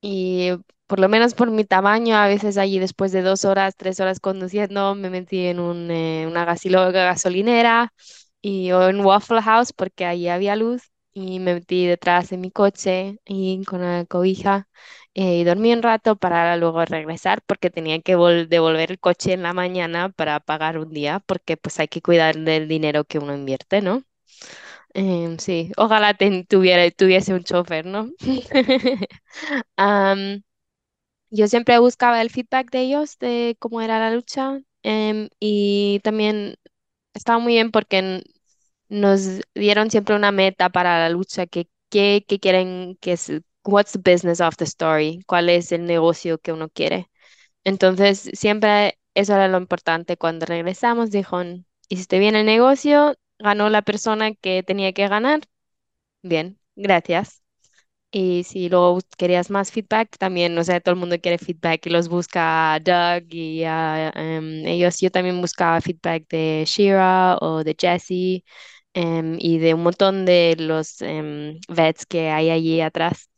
Y 0.00 0.50
por 0.86 1.00
lo 1.00 1.08
menos 1.08 1.34
por 1.34 1.50
mi 1.50 1.64
tamaño, 1.64 2.16
a 2.16 2.28
veces 2.28 2.56
allí 2.58 2.78
después 2.78 3.12
de 3.12 3.22
dos 3.22 3.44
horas, 3.44 3.74
tres 3.76 4.00
horas 4.00 4.20
conduciendo, 4.20 4.94
me 4.94 5.10
metí 5.10 5.46
en 5.46 5.60
un, 5.60 5.90
eh, 5.90 6.26
una 6.26 6.44
gasolinera 6.44 7.92
y, 8.40 8.70
o 8.72 8.88
en 8.88 9.00
Waffle 9.04 9.42
House 9.42 9.72
porque 9.72 10.06
allí 10.06 10.28
había 10.28 10.56
luz 10.56 10.82
y 11.12 11.40
me 11.40 11.54
metí 11.54 11.86
detrás 11.86 12.30
de 12.30 12.36
mi 12.38 12.50
coche 12.52 13.18
y 13.26 13.64
con 13.64 13.80
la 13.82 14.04
cobija 14.06 14.68
eh, 15.14 15.38
y 15.40 15.44
dormí 15.44 15.72
un 15.72 15.82
rato 15.82 16.16
para 16.16 16.56
luego 16.56 16.84
regresar 16.84 17.42
porque 17.46 17.70
tenía 17.70 18.00
que 18.00 18.12
devolver 18.48 18.92
el 18.92 19.00
coche 19.00 19.32
en 19.32 19.42
la 19.42 19.52
mañana 19.52 20.10
para 20.10 20.38
pagar 20.40 20.78
un 20.78 20.90
día 20.90 21.20
porque 21.26 21.56
pues 21.56 21.80
hay 21.80 21.88
que 21.88 22.02
cuidar 22.02 22.36
del 22.36 22.68
dinero 22.68 23.04
que 23.04 23.18
uno 23.18 23.34
invierte, 23.34 23.82
¿no? 23.82 24.04
Em, 24.94 25.38
sí, 25.38 25.70
ojalá 25.76 26.16
tuviera, 26.48 26.90
tuviese 26.90 27.34
un 27.34 27.44
chofer, 27.44 27.86
¿no? 27.86 28.10
yo 31.30 31.48
siempre 31.48 31.78
buscaba 31.78 32.22
el 32.22 32.30
feedback 32.30 32.70
de 32.70 32.80
ellos 32.82 33.18
de 33.18 33.56
cómo 33.60 33.80
era 33.80 33.98
la 34.00 34.10
lucha 34.14 34.60
em, 34.82 35.28
y 35.40 36.00
también 36.04 36.56
estaba 37.14 37.38
muy 37.38 37.54
bien 37.54 37.70
porque 37.72 38.22
nos 38.88 39.40
dieron 39.54 39.90
siempre 39.90 40.16
una 40.16 40.32
meta 40.32 40.70
para 40.70 41.00
la 41.00 41.10
lucha 41.10 41.46
que, 41.46 41.68
que, 41.90 42.24
quieren 42.40 42.96
que 43.00 43.12
es 43.14 43.32
what's 43.64 43.92
the 43.92 43.98
business 44.12 44.40
of 44.40 44.56
the 44.56 44.64
story, 44.64 45.20
cuál 45.26 45.48
es 45.50 45.72
el 45.72 45.86
negocio 45.86 46.38
que 46.38 46.52
uno 46.52 46.68
quiere. 46.70 47.10
Entonces, 47.64 48.30
siempre 48.34 48.98
eso 49.14 49.34
era 49.34 49.48
lo 49.48 49.58
importante. 49.58 50.16
Cuando 50.16 50.46
regresamos, 50.46 51.10
dijo, 51.10 51.42
hiciste 51.88 52.18
bien 52.18 52.36
el 52.36 52.46
negocio, 52.46 53.16
ganó 53.38 53.68
la 53.70 53.82
persona 53.82 54.34
que 54.34 54.62
tenía 54.62 54.92
que 54.92 55.08
ganar. 55.08 55.40
Bien, 56.22 56.58
gracias. 56.76 57.42
Y 58.12 58.44
si 58.44 58.68
luego 58.70 59.00
querías 59.18 59.50
más 59.50 59.72
feedback, 59.72 60.16
también, 60.18 60.56
o 60.58 60.64
sea, 60.64 60.80
todo 60.80 60.94
el 60.94 61.00
mundo 61.00 61.20
quiere 61.20 61.38
feedback 61.38 61.86
y 61.86 61.90
los 61.90 62.08
busca 62.08 62.74
a 62.74 62.80
Doug 62.80 63.24
y 63.34 63.64
a 63.64 64.10
em, 64.16 64.66
ellos. 64.66 65.00
Yo 65.00 65.10
también 65.10 65.40
buscaba 65.42 65.80
feedback 65.82 66.26
de 66.30 66.64
Shira 66.66 67.38
o 67.40 67.64
de 67.64 67.76
Jesse 67.78 68.44
em, 68.94 69.36
y 69.40 69.58
de 69.58 69.74
un 69.74 69.82
montón 69.82 70.24
de 70.26 70.56
los 70.58 71.02
em, 71.02 71.58
vets 71.68 72.06
que 72.06 72.30
hay 72.30 72.50
allí 72.50 72.80
atrás. 72.80 73.30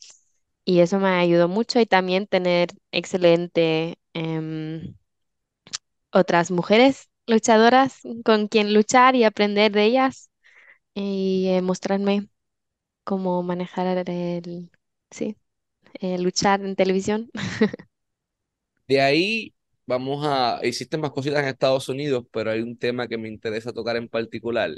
Y 0.64 0.80
eso 0.80 0.98
me 1.00 1.08
ayudó 1.10 1.48
mucho 1.48 1.80
y 1.80 1.86
también 1.86 2.26
tener 2.26 2.70
excelente 2.92 3.98
otras 6.12 6.50
mujeres 6.52 7.09
luchadoras 7.30 8.00
con 8.24 8.48
quien 8.48 8.74
luchar 8.74 9.16
y 9.16 9.24
aprender 9.24 9.72
de 9.72 9.84
ellas 9.84 10.30
y 10.94 11.48
eh, 11.48 11.62
mostrarme 11.62 12.28
cómo 13.04 13.42
manejar 13.42 14.08
el, 14.08 14.70
sí, 15.10 15.36
luchar 16.02 16.62
en 16.64 16.76
televisión. 16.76 17.30
De 18.88 19.00
ahí 19.00 19.54
vamos 19.86 20.24
a, 20.26 20.58
existen 20.62 21.00
más 21.00 21.12
cositas 21.12 21.40
en 21.42 21.48
Estados 21.48 21.88
Unidos, 21.88 22.24
pero 22.32 22.50
hay 22.50 22.60
un 22.60 22.76
tema 22.76 23.06
que 23.08 23.18
me 23.18 23.28
interesa 23.28 23.72
tocar 23.72 23.96
en 23.96 24.08
particular 24.08 24.72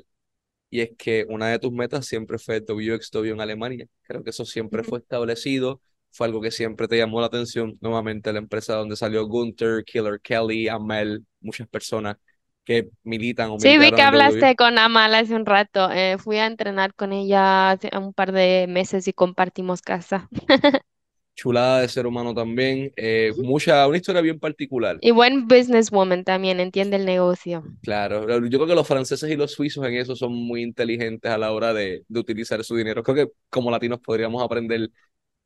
y 0.70 0.80
es 0.82 0.90
que 0.98 1.26
una 1.28 1.48
de 1.50 1.58
tus 1.58 1.72
metas 1.72 2.06
siempre 2.06 2.38
fue 2.38 2.60
WXW 2.60 3.32
en 3.34 3.40
Alemania. 3.40 3.86
Creo 4.02 4.24
que 4.24 4.30
eso 4.30 4.44
siempre 4.46 4.84
fue 4.84 5.00
establecido, 5.00 5.82
fue 6.10 6.26
algo 6.28 6.40
que 6.42 6.50
siempre 6.50 6.88
te 6.88 6.98
llamó 6.98 7.20
la 7.20 7.26
atención. 7.28 7.78
Nuevamente 7.80 8.32
la 8.32 8.38
empresa 8.40 8.74
donde 8.76 8.96
salió 8.96 9.26
Gunther, 9.28 9.84
Killer 9.84 10.20
Kelly, 10.22 10.68
Amel, 10.68 11.26
muchas 11.40 11.68
personas 11.68 12.16
que 12.64 12.90
militan 13.02 13.50
o 13.50 13.58
Sí, 13.58 13.78
vi 13.78 13.90
que 13.90 14.02
hablaste 14.02 14.54
con 14.56 14.78
Amal 14.78 15.14
hace 15.14 15.34
un 15.34 15.46
rato. 15.46 15.90
Eh, 15.90 16.16
fui 16.18 16.38
a 16.38 16.46
entrenar 16.46 16.94
con 16.94 17.12
ella 17.12 17.70
hace 17.70 17.90
un 17.96 18.12
par 18.12 18.32
de 18.32 18.66
meses 18.68 19.08
y 19.08 19.12
compartimos 19.12 19.82
casa. 19.82 20.28
Chulada 21.34 21.80
de 21.80 21.88
ser 21.88 22.06
humano 22.06 22.34
también. 22.34 22.92
Eh, 22.94 23.32
mucha, 23.38 23.86
una 23.88 23.96
historia 23.96 24.20
bien 24.20 24.38
particular. 24.38 24.98
Y 25.00 25.12
buen 25.12 25.48
businesswoman 25.48 26.24
también, 26.24 26.60
entiende 26.60 26.96
el 26.96 27.06
negocio. 27.06 27.64
Claro, 27.82 28.28
yo 28.46 28.58
creo 28.58 28.66
que 28.66 28.74
los 28.74 28.86
franceses 28.86 29.30
y 29.30 29.36
los 29.36 29.52
suizos 29.52 29.84
en 29.86 29.94
eso 29.94 30.14
son 30.14 30.34
muy 30.34 30.62
inteligentes 30.62 31.30
a 31.30 31.38
la 31.38 31.52
hora 31.52 31.72
de, 31.72 32.04
de 32.06 32.20
utilizar 32.20 32.62
su 32.62 32.76
dinero. 32.76 33.02
Creo 33.02 33.16
que 33.16 33.32
como 33.48 33.70
latinos 33.70 33.98
podríamos 34.00 34.42
aprender 34.42 34.90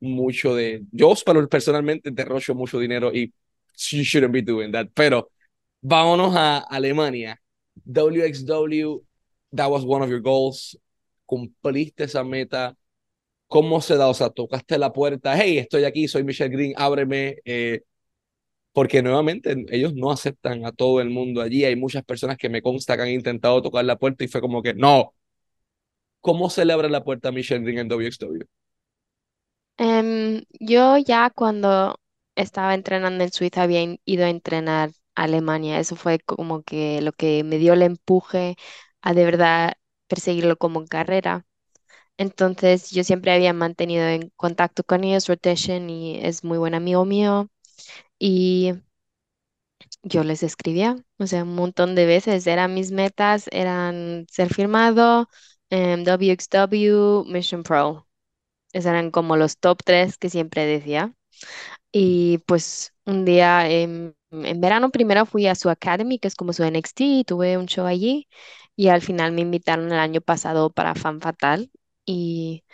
mucho 0.01 0.55
de... 0.55 0.83
Yo 0.91 1.15
personalmente 1.49 2.11
derrocho 2.11 2.55
mucho 2.55 2.79
dinero 2.81 3.13
y 3.15 3.33
you 3.93 4.03
shouldn't 4.03 4.33
be 4.33 4.43
doing 4.43 4.73
that, 4.73 4.89
pero 4.93 5.31
Vámonos 5.81 6.35
a 6.35 6.59
Alemania. 6.59 7.41
WXW, 7.85 9.05
that 9.53 9.71
was 9.71 9.85
one 9.85 10.03
of 10.03 10.11
your 10.11 10.21
goals. 10.21 10.77
Cumpliste 11.27 12.05
esa 12.05 12.25
meta. 12.25 12.77
¿Cómo 13.49 13.81
se 13.81 13.97
da? 13.97 14.09
O 14.09 14.15
sea, 14.15 14.31
tocaste 14.31 14.79
la 14.79 14.93
puerta. 14.93 15.37
Hey, 15.37 15.59
estoy 15.59 15.85
aquí, 15.85 16.09
soy 16.09 16.25
Michelle 16.25 16.51
Green, 16.55 16.75
ábreme. 16.77 17.37
Eh, 17.45 17.83
porque 18.73 19.03
nuevamente 19.03 19.57
ellos 19.71 19.95
no 19.95 20.11
aceptan 20.11 20.67
a 20.67 20.73
todo 20.73 21.01
el 21.01 21.09
mundo 21.09 21.41
allí. 21.41 21.65
Hay 21.65 21.77
muchas 21.77 22.05
personas 22.05 22.37
que 22.37 22.51
me 22.51 22.61
consta 22.61 22.97
que 22.97 23.05
han 23.05 23.09
intentado 23.09 23.63
tocar 23.63 23.85
la 23.85 23.97
puerta 23.97 24.23
y 24.25 24.29
fue 24.29 24.43
como 24.43 24.63
que 24.63 24.75
no. 24.75 25.15
¿Cómo 26.21 26.51
se 26.51 26.65
le 26.65 26.75
abre 26.75 26.91
la 26.91 27.03
puerta 27.03 27.31
a 27.31 27.33
Michelle 27.33 27.65
Ring 27.65 27.79
en 27.79 27.89
WXW? 27.89 28.45
Em, 29.79 30.43
yo 30.61 30.99
ya 30.99 31.31
cuando 31.31 31.99
estaba 32.35 32.75
entrenando 32.75 33.25
en 33.25 33.33
Suiza 33.33 33.63
había 33.63 33.97
ido 34.05 34.27
a 34.27 34.31
entrenar 34.31 34.91
Alemania. 35.17 35.81
Eso 35.81 35.97
fue 35.97 36.21
como 36.21 36.63
que 36.65 37.01
lo 37.03 37.13
que 37.13 37.45
me 37.45 37.59
dio 37.59 37.75
el 37.75 37.83
empuje 37.83 38.57
a 39.03 39.15
de 39.15 39.25
verdad 39.25 39.75
perseguirlo 40.09 40.57
como 40.59 40.87
carrera. 40.87 41.47
Entonces 42.19 42.91
yo 42.91 43.05
siempre 43.05 43.33
había 43.33 43.53
mantenido 43.55 44.07
en 44.09 44.31
contacto 44.37 44.85
con 44.85 45.05
ellos, 45.05 45.29
Rotation, 45.29 45.91
y 45.91 46.19
es 46.25 46.45
muy 46.45 46.59
buen 46.59 46.75
amigo 46.75 47.05
mío. 47.05 47.51
Y 48.19 48.75
yo 50.03 50.25
les 50.25 50.43
escribía, 50.43 50.97
o 51.19 51.27
sea, 51.27 51.43
un 51.45 51.55
montón 51.55 51.95
de 51.95 52.07
veces. 52.07 52.47
Eran 52.47 52.75
mis 52.75 52.93
metas, 52.93 53.47
eran 53.53 54.27
ser 54.31 54.53
firmado, 54.55 55.29
em, 55.71 56.05
WXW, 56.05 57.25
Mission 57.27 57.63
Pro. 57.63 58.09
Esos 58.73 58.91
eran 58.91 59.13
como 59.13 59.37
los 59.39 59.59
top 59.59 59.81
tres 59.85 60.19
que 60.19 60.31
siempre 60.31 60.67
decía. 60.67 61.15
Y 61.93 62.41
pues 62.47 62.95
un 63.07 63.27
día 63.27 63.71
en, 63.71 64.16
en 64.31 64.61
verano 64.61 64.91
primero 64.91 65.27
fui 65.27 65.47
a 65.47 65.55
su 65.55 65.71
Academy, 65.71 66.19
que 66.19 66.29
es 66.29 66.35
como 66.37 66.53
su 66.53 66.65
NXT, 66.65 67.05
y 67.21 67.25
tuve 67.25 67.57
un 67.59 67.67
show 67.67 67.87
allí. 67.87 68.29
Y 68.77 68.89
al 68.89 69.03
final 69.03 69.33
me 69.33 69.41
invitaron 69.43 69.87
el 69.93 69.99
año 69.99 70.21
pasado 70.21 70.71
para 70.71 70.95
Fan 70.95 71.21
Fatal. 71.21 71.71
Y 72.05 72.65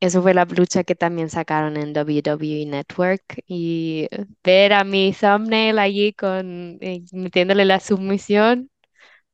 eso 0.00 0.22
fue 0.22 0.34
la 0.34 0.44
lucha 0.46 0.84
que 0.84 0.94
también 0.96 1.30
sacaron 1.30 1.76
en 1.76 1.92
WWE 1.94 2.66
Network. 2.66 3.22
Y 3.46 4.08
ver 4.44 4.72
a 4.74 4.84
mi 4.84 5.12
thumbnail 5.14 5.78
allí 5.78 6.12
con 6.14 6.78
eh, 6.82 7.02
metiéndole 7.12 7.64
la 7.66 7.80
submisión. 7.80 8.70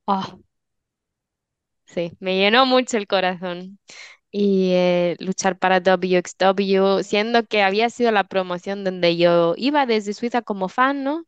Oh, 0.07 0.41
sí, 1.87 2.13
me 2.21 2.37
llenó 2.39 2.67
mucho 2.67 2.97
el 2.97 3.07
corazón 3.07 3.79
y 4.39 4.73
eh, 4.75 5.17
luchar 5.21 5.59
para 5.59 5.81
WXW, 5.81 7.03
siendo 7.03 7.47
que 7.47 7.63
había 7.63 7.89
sido 7.89 8.11
la 8.13 8.25
promoción 8.25 8.85
donde 8.85 9.17
yo 9.17 9.55
iba 9.57 9.87
desde 9.87 10.13
Suiza 10.13 10.43
como 10.43 10.69
fan, 10.69 11.05
¿no? 11.05 11.25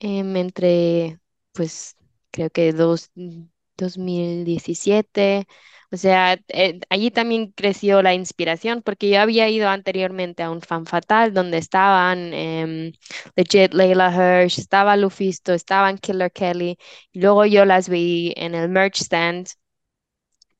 Em, 0.00 0.36
entre, 0.36 1.18
pues, 1.52 1.96
creo 2.30 2.50
que 2.50 2.72
dos, 2.72 3.10
2017. 3.76 5.46
O 5.92 5.96
sea, 5.96 6.38
eh, 6.48 6.80
allí 6.90 7.10
también 7.10 7.52
creció 7.52 8.02
la 8.02 8.14
inspiración 8.14 8.82
porque 8.82 9.10
yo 9.10 9.20
había 9.20 9.48
ido 9.48 9.68
anteriormente 9.68 10.42
a 10.44 10.50
un 10.50 10.62
fan 10.62 10.86
fatal 10.86 11.34
donde 11.34 11.58
estaban 11.58 12.32
em, 12.34 12.92
Legit 13.36 13.74
Layla 13.74 14.10
Hirsch, 14.44 14.58
estaba 14.58 14.96
Lufisto, 14.96 15.52
estaban 15.54 15.98
Killer 15.98 16.30
Kelly. 16.32 16.78
Y 17.12 17.20
luego 17.20 17.44
yo 17.46 17.64
las 17.64 17.88
vi 17.88 18.32
en 18.36 18.54
el 18.54 18.68
merch 18.68 19.00
stand 19.02 19.48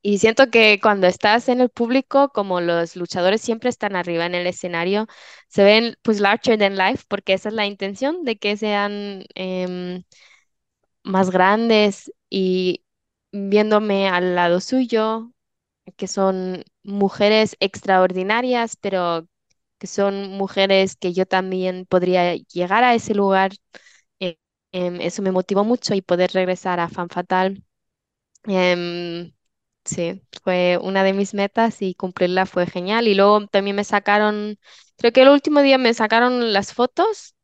y 0.07 0.19
siento 0.19 0.51
que 0.51 0.79
cuando 0.81 1.07
estás 1.09 1.49
en 1.49 1.61
el 1.61 1.71
público, 1.71 2.31
como 2.33 2.61
los 2.61 2.97
luchadores 2.97 3.41
siempre 3.43 3.71
están 3.71 3.97
arriba 3.97 4.27
en 4.27 4.35
el 4.37 4.47
escenario, 4.47 5.07
se 5.49 5.65
ven 5.65 5.97
pues 6.03 6.21
larger 6.21 6.59
than 6.59 6.77
life, 6.77 7.05
porque 7.09 7.33
esa 7.35 7.49
es 7.51 7.55
la 7.55 7.67
intención 7.67 8.25
de 8.25 8.39
que 8.39 8.57
sean 8.57 9.25
em, 9.35 10.05
más 11.05 11.31
grandes 11.31 12.13
y 12.31 12.85
viéndome 13.33 14.09
al 14.09 14.35
lado 14.35 14.61
suyo, 14.61 15.33
que 15.97 16.09
son 16.09 16.65
mujeres 16.85 17.57
extraordinarias, 17.61 18.77
pero 18.77 19.29
que 19.79 19.87
son 19.89 20.31
mujeres 20.31 20.97
que 20.97 21.13
yo 21.15 21.27
también 21.27 21.87
podría 21.89 22.37
llegar 22.37 22.85
a 22.85 22.95
ese 22.95 23.15
lugar, 23.15 23.53
eh, 24.21 24.39
em, 24.73 25.01
eso 25.03 25.23
me 25.23 25.33
motivó 25.33 25.65
mucho 25.65 25.95
y 25.95 26.03
poder 26.03 26.33
regresar 26.33 26.81
a 26.81 26.89
Fan 26.91 27.11
Fatal. 27.11 27.65
Em, 28.49 29.33
Sí, 29.87 30.21
fue 30.43 30.79
una 30.83 31.05
de 31.05 31.13
mis 31.13 31.33
metas 31.35 31.81
y 31.81 31.95
cumplirla 31.95 32.45
fue 32.47 32.67
genial. 32.67 33.07
Y 33.09 33.15
luego 33.15 33.47
también 33.47 33.77
me 33.77 33.85
sacaron, 33.85 34.59
creo 34.97 35.13
que 35.13 35.23
el 35.23 35.29
último 35.29 35.61
día 35.63 35.79
me 35.79 35.95
sacaron 35.95 36.53
las 36.53 36.73
fotos. 36.75 37.35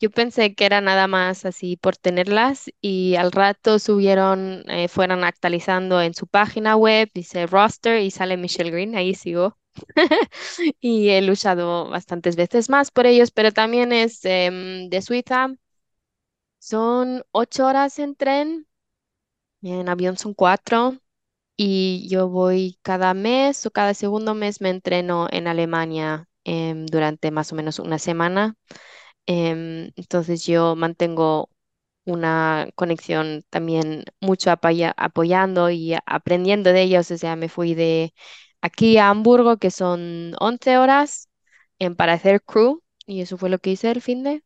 Yo 0.00 0.10
pensé 0.10 0.54
que 0.54 0.66
era 0.66 0.80
nada 0.80 1.08
más 1.08 1.44
así 1.44 1.76
por 1.76 1.96
tenerlas 1.96 2.70
y 2.80 3.16
al 3.16 3.32
rato 3.32 3.78
subieron, 3.80 4.64
eh, 4.70 4.88
fueron 4.88 5.24
actualizando 5.24 6.02
en 6.02 6.14
su 6.14 6.26
página 6.28 6.76
web, 6.76 7.10
dice 7.14 7.46
roster 7.46 8.00
y 8.02 8.10
sale 8.12 8.36
Michelle 8.36 8.70
Green, 8.70 8.96
ahí 8.96 9.14
sigo. 9.14 9.58
Y 10.80 11.10
he 11.10 11.22
luchado 11.22 11.88
bastantes 11.90 12.36
veces 12.36 12.68
más 12.70 12.90
por 12.90 13.06
ellos, 13.06 13.30
pero 13.32 13.52
también 13.52 13.92
es 13.92 14.24
em, 14.24 14.88
de 14.90 15.02
Suiza. 15.02 15.48
Son 16.60 17.24
ocho 17.32 17.66
horas 17.66 17.98
en 17.98 18.14
tren, 18.14 18.68
en 19.62 19.88
avión 19.88 20.18
son 20.18 20.34
cuatro. 20.34 20.98
Y 21.58 22.08
yo 22.10 22.30
voy 22.30 22.80
cada 22.82 23.14
mes 23.14 23.66
o 23.66 23.72
cada 23.72 23.94
segundo 23.94 24.34
mes 24.36 24.62
me 24.62 24.70
entreno 24.70 25.28
en 25.32 25.48
Alemania 25.48 26.28
em, 26.44 26.86
durante 26.86 27.32
más 27.32 27.52
o 27.52 27.56
menos 27.56 27.80
una 27.80 28.00
semana. 28.00 28.56
Em, 29.26 29.90
entonces 29.96 30.46
yo 30.46 30.76
mantengo 30.76 31.50
una 32.06 32.68
conexión 32.76 33.44
también 33.50 34.04
mucho 34.20 34.50
apoya- 34.50 34.94
apoyando 34.96 35.70
y 35.70 35.94
aprendiendo 36.06 36.72
de 36.72 36.82
ellos. 36.82 37.10
O 37.10 37.18
sea, 37.18 37.36
me 37.36 37.48
fui 37.48 37.74
de 37.74 38.14
aquí 38.62 38.98
a 38.98 39.10
Hamburgo, 39.10 39.58
que 39.58 39.70
son 39.70 40.34
11 40.40 40.78
horas, 40.78 41.28
em, 41.78 41.94
para 41.96 42.14
hacer 42.14 42.42
crew, 42.42 42.82
y 43.06 43.20
eso 43.22 43.38
fue 43.38 43.50
lo 43.50 43.58
que 43.58 43.70
hice 43.72 43.90
el 43.90 44.02
fin 44.02 44.22
de 44.24 44.42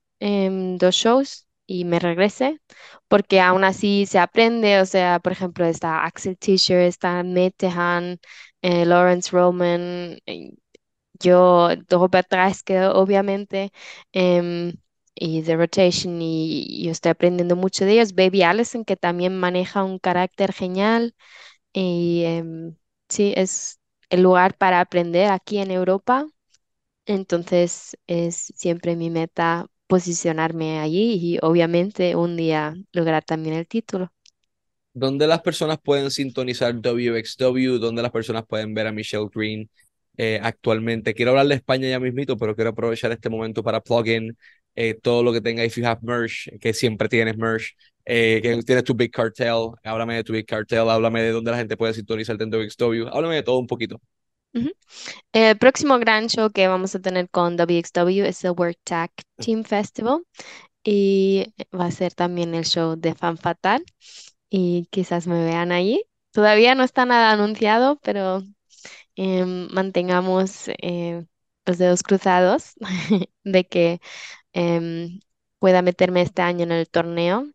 dos 0.79 0.95
shows, 0.95 1.47
y 1.81 1.85
me 1.85 1.99
regresé, 1.99 2.61
porque 3.09 3.41
aún 3.41 3.65
así 3.65 4.07
se 4.07 4.19
aprende. 4.19 4.81
O 4.81 4.87
sea, 4.87 5.21
por 5.21 5.33
ejemplo, 5.33 5.65
está 5.67 6.05
Axel 6.05 6.37
Tischer, 6.39 6.81
está 6.83 7.23
Nate 7.23 7.69
eh, 8.63 8.85
Lawrence 8.87 9.31
Roman. 9.33 10.19
eh, 10.27 10.53
yo, 11.21 11.69
Robert 11.89 12.29
Draske, 12.31 12.81
obviamente, 12.87 13.73
em, 14.13 14.75
y 15.15 15.43
The 15.43 15.57
Rotation, 15.57 16.21
y 16.23 16.85
yo 16.85 16.91
estoy 16.93 17.11
aprendiendo 17.13 17.57
mucho 17.57 17.85
de 17.85 17.93
ellos. 17.95 18.15
Baby 18.15 18.43
Allison, 18.43 18.85
que 18.85 18.97
también 18.97 19.39
maneja 19.39 19.85
un 19.85 19.99
carácter 19.99 20.53
genial, 20.53 21.15
y 21.73 22.25
em, 22.27 22.77
sí, 23.09 23.35
es 23.37 23.81
el 24.11 24.23
lugar 24.23 24.57
para 24.59 24.81
aprender 24.81 25.31
aquí 25.33 25.59
en 25.59 25.71
Europa. 25.73 26.27
Entonces, 27.07 27.97
es 28.07 28.37
siempre 28.57 28.97
mi 28.97 29.11
meta 29.11 29.67
posicionarme 29.93 30.79
allí 30.79 31.19
y 31.21 31.39
obviamente 31.43 32.17
un 32.17 32.35
día 32.35 32.75
lograr 32.95 33.23
también 33.25 33.57
el 33.57 33.69
título. 33.69 34.11
¿Dónde 34.95 35.27
las 35.27 35.43
personas 35.43 35.79
pueden 35.85 36.11
sintonizar 36.11 36.73
WXW? 36.81 37.79
¿Dónde 37.79 38.01
las 38.01 38.11
personas 38.11 38.47
pueden 38.47 38.73
ver 38.73 38.87
a 38.87 38.93
Michelle 38.93 39.29
Green 39.31 39.69
eh, 40.17 40.41
actualmente? 40.43 41.13
Quiero 41.13 41.33
hablar 41.33 41.49
de 41.49 41.57
España 41.57 41.91
ya 41.91 42.01
mismito, 42.01 42.39
pero 42.39 42.55
quiero 42.55 42.71
aprovechar 42.71 43.13
este 43.13 43.29
momento 43.29 43.63
para 43.63 43.83
plug 43.83 44.07
in 44.07 44.39
eh, 44.77 44.95
todo 44.95 45.23
lo 45.23 45.31
que 45.31 45.43
tenga 45.43 45.63
If 45.63 45.77
You 45.77 45.87
Have 45.87 46.01
Merch, 46.01 46.49
que 46.59 46.73
siempre 46.73 47.11
tienes 47.11 47.37
merch, 47.37 47.77
eh, 48.07 48.41
que 48.43 48.63
tienes 48.63 48.85
tu 48.85 48.95
Big 48.95 49.11
Cartel. 49.11 49.73
Háblame 49.85 50.15
de 50.15 50.25
tu 50.25 50.33
Big 50.33 50.47
Cartel, 50.47 50.89
háblame 50.89 51.21
de 51.21 51.33
dónde 51.33 51.51
la 51.51 51.59
gente 51.59 51.77
puede 51.77 51.93
sintonizar 51.93 52.41
en 52.41 52.49
WXW. 52.49 53.09
Háblame 53.13 53.35
de 53.35 53.43
todo 53.43 53.59
un 53.59 53.67
poquito. 53.67 54.01
El 55.33 55.59
próximo 55.59 55.99
gran 55.99 56.29
show 56.29 56.51
que 56.51 56.69
vamos 56.69 56.95
a 56.95 57.01
tener 57.01 57.29
con 57.31 57.57
WXW 57.57 58.25
es 58.25 58.45
el 58.45 58.53
World 58.53 58.77
Tag 58.85 59.11
Team 59.37 59.65
Festival 59.65 60.25
y 60.85 61.55
va 61.75 61.87
a 61.87 61.91
ser 61.91 62.15
también 62.15 62.55
el 62.55 62.65
show 62.65 62.97
de 62.97 63.15
Fan 63.15 63.39
Fatal 63.39 63.85
y 64.51 64.87
quizás 64.91 65.27
me 65.27 65.45
vean 65.45 65.73
allí. 65.73 66.05
Todavía 66.33 66.75
no 66.75 66.85
está 66.85 67.05
nada 67.07 67.33
anunciado, 67.33 67.99
pero 68.03 68.43
em, 69.17 69.69
mantengamos 69.73 70.69
eh, 70.69 71.27
los 71.67 71.79
dedos 71.79 72.03
cruzados 72.03 72.75
de 73.45 73.67
que 73.69 74.01
em, 74.53 75.21
pueda 75.59 75.83
meterme 75.83 76.23
este 76.23 76.43
año 76.43 76.65
en 76.65 76.73
el 76.73 76.89
torneo. 76.91 77.47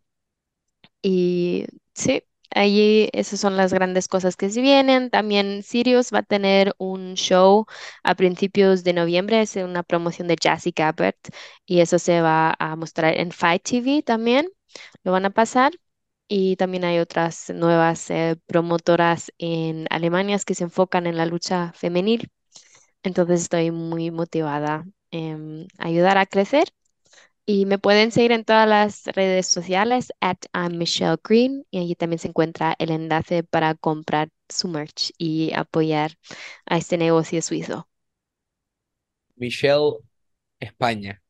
Y 1.02 1.66
sí, 1.94 2.22
allí 2.54 3.08
esas 3.12 3.40
son 3.40 3.56
las 3.56 3.72
grandes 3.72 4.08
cosas 4.08 4.36
que 4.36 4.50
se 4.50 4.60
vienen. 4.60 5.10
También 5.10 5.62
Sirius 5.62 6.12
va 6.12 6.20
a 6.20 6.22
tener 6.22 6.74
un 6.78 7.14
show 7.14 7.66
a 8.02 8.14
principios 8.14 8.84
de 8.84 8.92
noviembre, 8.94 9.40
es 9.42 9.56
una 9.56 9.82
promoción 9.82 10.28
de 10.28 10.36
Jazzy 10.36 10.72
Gabbert 10.72 11.18
y 11.66 11.80
eso 11.80 11.98
se 11.98 12.20
va 12.20 12.54
a 12.58 12.76
mostrar 12.76 13.18
en 13.18 13.32
Fight 13.32 13.62
TV 13.62 14.02
también. 14.02 14.48
Lo 15.04 15.12
van 15.12 15.24
a 15.26 15.30
pasar. 15.30 15.72
Y 16.30 16.56
también 16.56 16.84
hay 16.84 16.98
otras 16.98 17.50
nuevas 17.50 18.10
eh, 18.10 18.36
promotoras 18.46 19.32
en 19.38 19.86
Alemania 19.90 20.38
que 20.46 20.54
se 20.54 20.64
enfocan 20.64 21.06
en 21.06 21.16
la 21.16 21.24
lucha 21.26 21.72
femenil. 21.74 22.30
Entonces 23.02 23.42
estoy 23.42 23.70
muy 23.70 24.10
motivada 24.10 24.84
en 25.10 25.68
ayudar 25.78 26.18
a 26.18 26.26
crecer 26.26 26.68
y 27.48 27.66
me 27.66 27.78
pueden 27.80 28.12
seguir 28.12 28.32
en 28.32 28.44
todas 28.44 28.68
las 28.68 29.06
redes 29.06 29.48
sociales, 29.48 30.12
at 30.20 30.36
I'm 30.54 30.78
Michelle 30.78 31.16
Green, 31.24 31.66
y 31.72 31.80
allí 31.80 31.96
también 31.96 32.20
se 32.20 32.28
encuentra 32.28 32.76
el 32.78 32.90
enlace 32.92 33.42
para 33.44 33.74
comprar 33.74 34.30
su 34.50 34.68
merch 34.68 35.12
y 35.18 35.52
apoyar 35.54 36.12
a 36.66 36.78
este 36.78 36.98
negocio 36.98 37.42
suizo. 37.42 37.88
Michelle 39.36 39.98
España. 40.60 41.22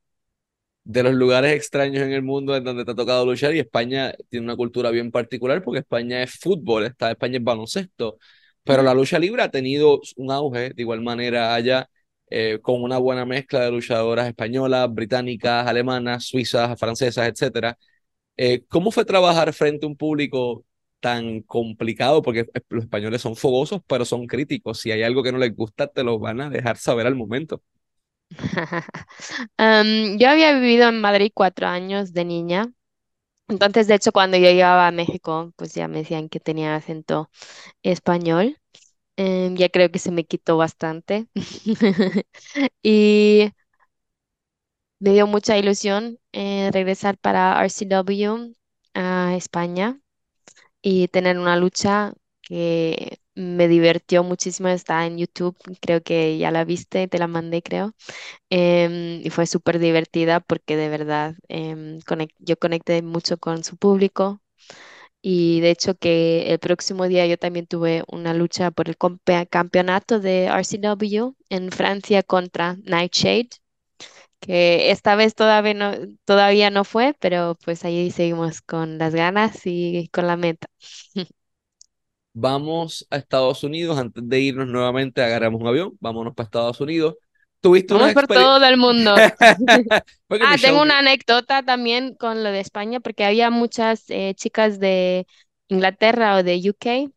de 0.85 1.03
los 1.03 1.15
lugares 1.15 1.55
extraños 1.55 2.03
en 2.03 2.13
el 2.13 2.23
mundo 2.23 2.57
en 2.57 2.65
donde 2.65 2.85
te 2.85 2.93
ha 2.93 2.95
tocado 2.95 3.27
luchar 3.27 3.55
y 3.55 3.59
España 3.61 4.15
tiene 4.31 4.45
una 4.47 4.57
cultura 4.57 4.91
bien 4.91 5.11
particular 5.13 5.63
porque 5.63 5.81
España 5.81 6.23
es 6.23 6.33
fútbol, 6.41 6.87
está, 6.87 7.11
España 7.11 7.39
es 7.39 7.45
baloncesto, 7.45 8.19
pero 8.65 8.83
la 8.83 8.95
lucha 8.95 9.19
libre 9.19 9.43
ha 9.43 9.51
tenido 9.51 10.01
un 10.17 10.33
auge 10.33 10.71
de 10.75 10.83
igual 10.83 11.03
manera 11.03 11.55
allá 11.55 11.89
eh, 12.31 12.59
con 12.63 12.83
una 12.83 12.99
buena 12.99 13.25
mezcla 13.27 13.61
de 13.61 13.71
luchadoras 13.73 14.29
españolas, 14.29 14.93
británicas, 14.93 15.67
alemanas, 15.67 16.25
suizas, 16.27 16.79
francesas, 16.79 17.29
etcétera. 17.29 17.79
Eh, 18.37 18.65
¿cómo 18.69 18.91
fue 18.93 19.05
trabajar 19.05 19.53
frente 19.53 19.87
a 19.87 19.89
un 19.89 19.97
público 19.97 20.65
tan 21.01 21.43
complicado? 21.43 22.23
Porque 22.23 22.47
los 22.71 22.85
españoles 22.85 23.23
son 23.23 23.37
fogosos, 23.37 23.83
pero 23.87 24.05
son 24.05 24.27
críticos. 24.27 24.81
Si 24.81 24.93
hay 24.93 25.03
algo 25.03 25.23
que 25.23 25.33
no 25.33 25.39
les 25.39 25.55
gusta, 25.57 25.89
te 25.89 26.05
lo 26.05 26.19
van 26.19 26.41
a 26.41 26.51
dejar 26.51 26.77
saber 26.79 27.07
al 27.07 27.17
momento. 27.17 27.63
Am, 29.59 30.17
yo 30.19 30.29
había 30.31 30.53
vivido 30.55 30.89
en 30.89 31.01
Madrid 31.01 31.31
cuatro 31.35 31.67
años 31.67 32.13
de 32.13 32.25
niña. 32.25 32.73
Entonces, 33.49 33.89
de 33.89 33.97
hecho, 33.97 34.13
cuando 34.13 34.37
yo 34.39 34.45
llegaba 34.45 34.89
a 34.89 34.93
México, 34.93 35.53
pues 35.57 35.75
ya 35.75 35.89
me 35.89 35.99
decían 36.01 36.29
que 36.29 36.41
tenía 36.41 36.77
acento 36.77 37.31
español. 37.83 38.59
Em, 39.19 39.57
ya 39.57 39.69
creo 39.69 39.91
que 39.91 39.99
se 39.99 40.13
me 40.13 40.25
quitó 40.25 40.57
bastante. 40.57 41.29
Y 42.83 43.53
me 45.01 45.13
dio 45.13 45.27
mucha 45.27 45.57
ilusión 45.59 46.19
eh, 46.33 46.71
regresar 46.73 47.19
para 47.19 47.61
RCW 47.61 48.53
a 48.95 49.35
España 49.37 50.01
y 50.83 51.09
tener 51.09 51.39
una 51.39 51.57
lucha 51.59 52.15
que 52.43 53.21
me 53.35 53.69
divirtió 53.69 54.25
muchísimo. 54.25 54.69
Está 54.71 55.07
en 55.07 55.19
YouTube, 55.19 55.57
creo 55.81 56.03
que 56.03 56.39
ya 56.39 56.51
la 56.53 56.65
viste, 56.65 57.09
te 57.09 57.19
la 57.19 57.29
mandé, 57.29 57.63
creo. 57.63 57.95
Em, 58.51 59.23
y 59.25 59.31
fue 59.31 59.47
súper 59.47 59.79
divertida 59.81 60.41
porque 60.41 60.77
de 60.77 60.89
verdad 60.91 61.37
em, 61.49 62.01
yo 62.41 62.59
conecté 62.59 63.03
mucho 63.03 63.39
con 63.39 63.65
su 63.65 63.77
público. 63.79 64.41
Y 65.31 65.61
de 65.61 65.71
hecho 65.71 65.95
que 65.97 66.53
el 66.53 66.59
próximo 66.59 67.07
día 67.07 67.27
yo 67.27 67.37
también 67.39 67.67
tuve 67.67 68.03
una 68.09 68.33
lucha 68.35 68.71
por 68.71 68.89
el 68.89 68.97
campeonato 69.51 70.21
de 70.21 70.47
RCW 70.47 71.37
en 71.51 71.71
Francia 71.71 72.23
contra 72.23 72.77
Nightshade, 72.85 73.51
que 74.41 74.91
esta 74.91 75.17
vez 75.17 75.35
todavía 75.35 75.75
no, 75.75 75.93
todavía 76.25 76.71
no 76.71 76.85
fue, 76.85 77.15
pero 77.21 77.59
pues 77.65 77.85
ahí 77.85 78.11
seguimos 78.11 78.63
con 78.63 78.99
las 78.99 79.15
ganas 79.15 79.61
y 79.67 80.09
con 80.13 80.27
la 80.27 80.37
meta. 80.37 80.69
Vamos 82.33 83.07
a 83.11 83.17
Estados 83.17 83.65
Unidos, 83.65 83.99
antes 83.99 84.29
de 84.29 84.41
irnos 84.41 84.69
nuevamente, 84.69 85.23
agarramos 85.23 85.61
un 85.61 85.67
avión, 85.67 85.97
vámonos 86.01 86.35
para 86.35 86.45
Estados 86.47 86.81
Unidos. 86.81 87.17
Tuviste 87.61 87.95
una 87.95 88.05
Vamos 88.05 88.15
por 88.15 88.27
todo 88.29 88.65
el 88.65 88.77
mundo. 88.77 89.15
Ah, 90.41 90.57
tengo 90.61 90.83
una 90.83 90.99
anécdota 90.99 91.63
también 91.63 92.15
con 92.15 92.45
lo 92.45 92.51
de 92.51 92.61
España, 92.61 93.01
porque 93.01 93.25
había 93.25 93.51
muchas 93.51 94.05
eh, 94.09 94.35
chicas 94.37 94.79
de 94.79 95.27
Inglaterra 95.69 96.37
o 96.37 96.43
de 96.43 96.61
UK 96.71 97.11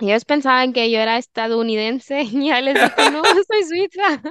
y 0.00 0.10
ellos 0.10 0.24
pensaban 0.24 0.72
que 0.72 0.90
yo 0.90 0.98
era 0.98 1.18
estadounidense 1.18 2.22
y 2.32 2.48
ya 2.48 2.60
les 2.60 2.74
dije, 2.74 3.10
no, 3.10 3.22
soy 3.48 3.64
suiza. 3.64 4.22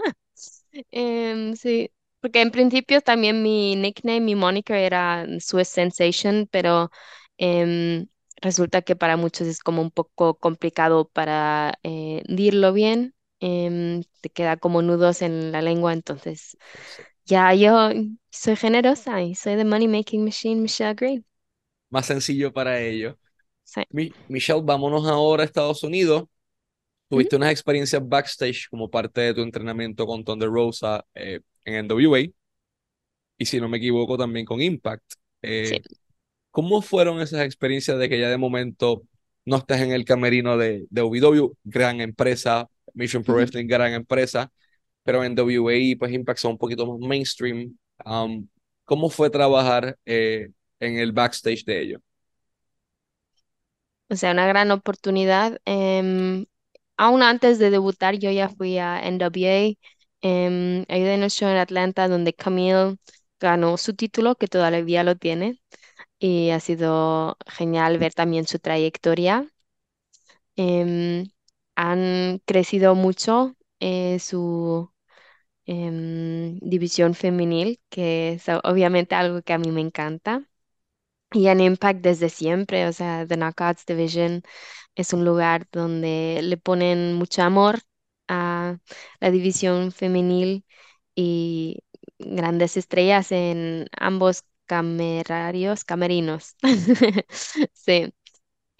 Em, 0.91 1.55
sí, 1.55 1.91
porque 2.21 2.41
en 2.41 2.51
principio 2.51 3.01
también 3.01 3.41
mi 3.43 3.75
nickname, 3.75 4.21
mi 4.21 4.35
moniker 4.35 4.77
era 4.77 5.25
Swiss 5.39 5.69
Sensation, 5.69 6.47
pero 6.51 6.89
em, 7.37 8.07
resulta 8.41 8.81
que 8.81 8.95
para 8.95 9.17
muchos 9.17 9.47
es 9.47 9.59
como 9.59 9.81
un 9.81 9.91
poco 9.91 10.35
complicado 10.37 11.07
para 11.09 11.73
eh, 11.83 12.23
dirlo 12.27 12.73
bien. 12.73 13.13
Em, 13.39 14.03
te 14.21 14.29
queda 14.29 14.57
como 14.57 14.81
nudos 14.81 15.21
en 15.21 15.51
la 15.51 15.61
lengua, 15.61 15.93
entonces 15.93 16.57
ya 17.25 17.53
yo 17.55 17.89
soy 18.31 18.55
generosa 18.57 19.21
y 19.23 19.35
soy 19.35 19.55
the 19.57 19.65
money 19.65 19.87
making 19.87 20.23
machine, 20.25 20.61
Michelle 20.61 20.95
Green. 20.95 21.25
más 21.89 22.05
sencillo 22.05 22.53
para 22.53 22.79
ellos. 22.81 23.15
Sí. 23.63 23.83
Mi- 23.91 24.15
Michelle, 24.27 24.61
vámonos 24.63 25.07
ahora 25.07 25.43
a 25.43 25.45
Estados 25.47 25.83
Unidos. 25.83 26.25
Tuviste 27.09 27.37
unas 27.37 27.51
experiencias 27.51 28.07
backstage 28.07 28.69
como 28.69 28.89
parte 28.89 29.21
de 29.21 29.33
tu 29.35 29.41
entrenamiento 29.43 30.07
con 30.07 30.23
Thunder 30.25 30.49
Rosa 30.49 31.05
eh, 31.15 31.41
en 31.65 31.75
NWA 31.75 32.19
y 33.39 33.45
si 33.45 33.59
no 33.61 33.69
me 33.69 33.77
equivoco 33.77 34.17
también 34.17 34.45
con 34.45 34.61
Impact. 34.61 35.03
Sí. 35.61 35.75
Eh, 35.75 35.83
¿cómo 36.51 36.81
fueron 36.81 37.21
esas 37.21 37.41
experiencias 37.45 37.99
de 37.99 38.09
que 38.09 38.19
ya 38.19 38.29
de 38.29 38.37
momento 38.37 39.03
no 39.45 39.57
estás 39.57 39.81
en 39.81 39.91
el 39.91 40.05
camerino 40.05 40.57
de, 40.57 40.87
de 40.89 41.01
OVW, 41.01 41.57
gran 41.63 42.01
empresa, 42.01 42.69
Mission 42.99 43.23
Pro. 43.23 43.35
Wrestling, 43.35 43.67
gran 43.67 43.93
empresa, 43.93 44.51
pero 45.03 45.23
en 45.23 45.35
WA 45.37 45.95
pues 45.97 46.11
Impact 46.13 46.39
son 46.39 46.51
un 46.53 46.57
poquito 46.57 46.85
más 46.85 46.99
mainstream? 46.99 47.77
Um, 48.05 48.47
¿cómo 48.85 49.09
fue 49.09 49.29
trabajar 49.29 49.97
eh, 50.05 50.49
en 50.79 50.97
el 50.99 51.11
backstage 51.11 51.63
de 51.65 51.81
ellos? 51.81 52.01
O 54.09 54.15
sea, 54.15 54.31
una 54.31 54.47
gran 54.47 54.71
oportunidad. 54.71 55.59
Em, 55.65 56.45
aún 56.97 57.21
antes 57.23 57.59
de 57.59 57.69
debutar, 57.71 58.15
yo 58.17 58.31
ya 58.31 58.49
fui 58.49 58.77
a 58.79 59.01
NWA. 59.07 59.75
em, 60.21 60.85
ayudé 60.89 61.13
en 61.15 61.23
el 61.23 61.29
show 61.31 61.49
en 61.49 61.57
Atlanta 61.57 62.07
donde 62.09 62.33
Camille 62.33 62.97
ganó 63.39 63.77
su 63.77 63.93
título, 63.95 64.35
que 64.35 64.47
todavía 64.47 65.03
lo 65.03 65.15
tiene. 65.15 65.61
Y 66.19 66.51
ha 66.51 66.59
sido 66.61 67.37
genial 67.47 67.99
ver 67.99 68.13
también 68.13 68.47
su 68.47 68.59
trayectoria. 68.59 69.47
Em, 70.55 71.25
han 71.79 72.41
crecido 72.45 72.95
mucho 72.95 73.55
eh, 73.79 74.19
su 74.19 74.91
em, 75.65 76.59
división 76.61 77.15
femenil, 77.15 77.81
que 77.89 78.33
es 78.33 78.45
obviamente 78.65 79.15
algo 79.15 79.41
que 79.43 79.53
a 79.53 79.57
mí 79.59 79.71
me 79.71 79.81
encanta. 79.81 80.47
Y 81.31 81.47
en 81.47 81.61
Impact 81.61 82.01
desde 82.01 82.29
siempre, 82.29 82.87
o 82.87 82.93
sea, 82.93 83.25
The 83.27 83.35
Knockouts 83.37 83.85
Division 83.85 84.41
es 84.95 85.13
un 85.13 85.25
lugar 85.25 85.67
donde 85.71 86.41
le 86.43 86.57
ponen 86.57 87.15
mucho 87.15 87.43
amor 87.43 87.81
a 88.29 88.79
la 89.21 89.31
división 89.31 89.91
femenil 89.91 90.65
y 91.15 91.79
grandes 92.19 92.77
estrellas 92.77 93.31
en 93.33 93.87
ambos 93.99 94.45
camerarios, 94.67 95.85
camerinos. 95.85 96.55
Sí. 97.73 98.13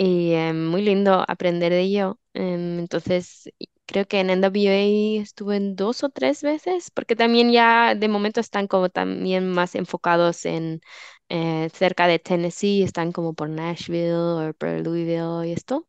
Y 0.02 0.32
eh, 0.34 0.54
muy 0.54 0.82
lindo 0.82 1.26
aprender 1.28 1.72
de 1.74 1.82
ello. 1.82 2.20
Em, 2.34 2.80
entonces, 2.80 3.50
creo 3.86 4.08
que 4.08 4.20
en 4.22 4.30
NWA 4.30 5.22
estuve 5.24 5.58
en 5.58 5.76
dos 5.76 6.04
o 6.04 6.10
tres 6.10 6.42
veces, 6.44 6.90
porque 6.92 7.16
también 7.18 7.52
ya 7.52 7.96
de 7.96 8.08
momento 8.08 8.40
están 8.40 8.68
como 8.68 8.90
también 8.90 9.50
más 9.52 9.76
enfocados 9.76 10.46
en 10.46 10.82
eh, 11.30 11.70
cerca 11.74 12.08
de 12.08 12.20
Tennessee, 12.20 12.82
están 12.84 13.12
como 13.12 13.34
por 13.34 13.50
Nashville 13.50 14.14
o 14.14 14.54
por 14.58 14.70
Louisville 14.86 15.48
y 15.50 15.52
esto. 15.54 15.86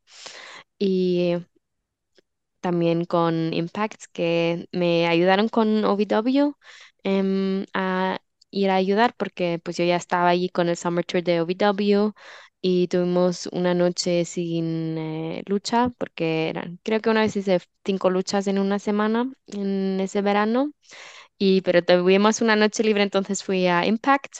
Y 0.79 1.37
también 2.61 3.05
con 3.05 3.53
Impact, 3.53 4.03
que 4.13 4.67
me 4.71 5.07
ayudaron 5.07 5.49
con 5.49 5.83
OVW 5.85 6.53
em, 7.03 7.65
a 7.73 8.19
ir 8.51 8.69
a 8.69 8.75
ayudar 8.75 9.15
porque 9.17 9.59
pues 9.63 9.77
yo 9.77 9.85
ya 9.85 9.95
estaba 9.95 10.29
allí 10.29 10.49
con 10.49 10.69
el 10.69 10.77
Summer 10.77 11.05
Tour 11.05 11.23
de 11.23 11.41
OVW 11.41 12.13
y 12.61 12.87
tuvimos 12.87 13.47
una 13.51 13.73
noche 13.73 14.25
sin 14.25 14.97
eh, 14.97 15.43
lucha 15.47 15.89
porque 15.97 16.49
eran, 16.49 16.79
creo 16.83 17.01
que 17.01 17.09
una 17.09 17.21
vez 17.21 17.35
hice 17.35 17.59
cinco 17.85 18.09
luchas 18.09 18.47
en 18.47 18.59
una 18.59 18.79
semana 18.79 19.31
en 19.47 19.99
ese 19.99 20.21
verano 20.21 20.71
y 21.37 21.61
pero 21.61 21.83
tuvimos 21.83 22.41
una 22.41 22.55
noche 22.57 22.83
libre 22.83 23.03
entonces 23.03 23.43
fui 23.43 23.67
a 23.67 23.85
Impact 23.85 24.37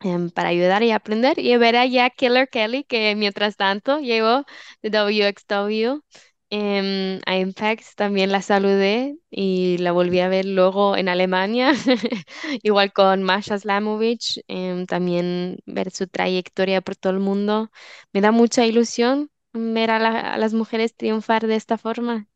em, 0.00 0.30
para 0.30 0.48
ayudar 0.50 0.82
y 0.82 0.90
aprender 0.92 1.38
y 1.38 1.56
ver 1.56 1.76
a 1.76 2.10
Killer 2.10 2.48
Kelly, 2.48 2.84
que 2.84 3.14
mientras 3.16 3.56
tanto 3.56 4.00
llegó 4.00 4.44
de 4.82 4.90
WXW 4.90 6.02
em, 6.50 7.20
a 7.26 7.36
Impact, 7.38 7.84
también 7.96 8.32
la 8.32 8.42
saludé 8.42 9.16
y 9.30 9.78
la 9.78 9.92
volví 9.92 10.20
a 10.20 10.28
ver 10.28 10.44
luego 10.46 10.96
en 10.96 11.08
Alemania, 11.08 11.72
igual 12.62 12.92
con 12.92 13.22
Masha 13.22 13.58
Slamovich, 13.58 14.40
em, 14.48 14.86
también 14.86 15.58
ver 15.66 15.90
su 15.92 16.06
trayectoria 16.08 16.80
por 16.82 16.96
todo 16.96 17.12
el 17.12 17.20
mundo. 17.20 17.70
Me 18.12 18.20
da 18.20 18.32
mucha 18.32 18.66
ilusión 18.66 19.30
ver 19.52 19.90
a, 19.90 19.98
la- 19.98 20.20
a 20.34 20.38
las 20.38 20.54
mujeres 20.54 20.94
triunfar 20.96 21.46
de 21.46 21.56
esta 21.56 21.78
forma. 21.78 22.28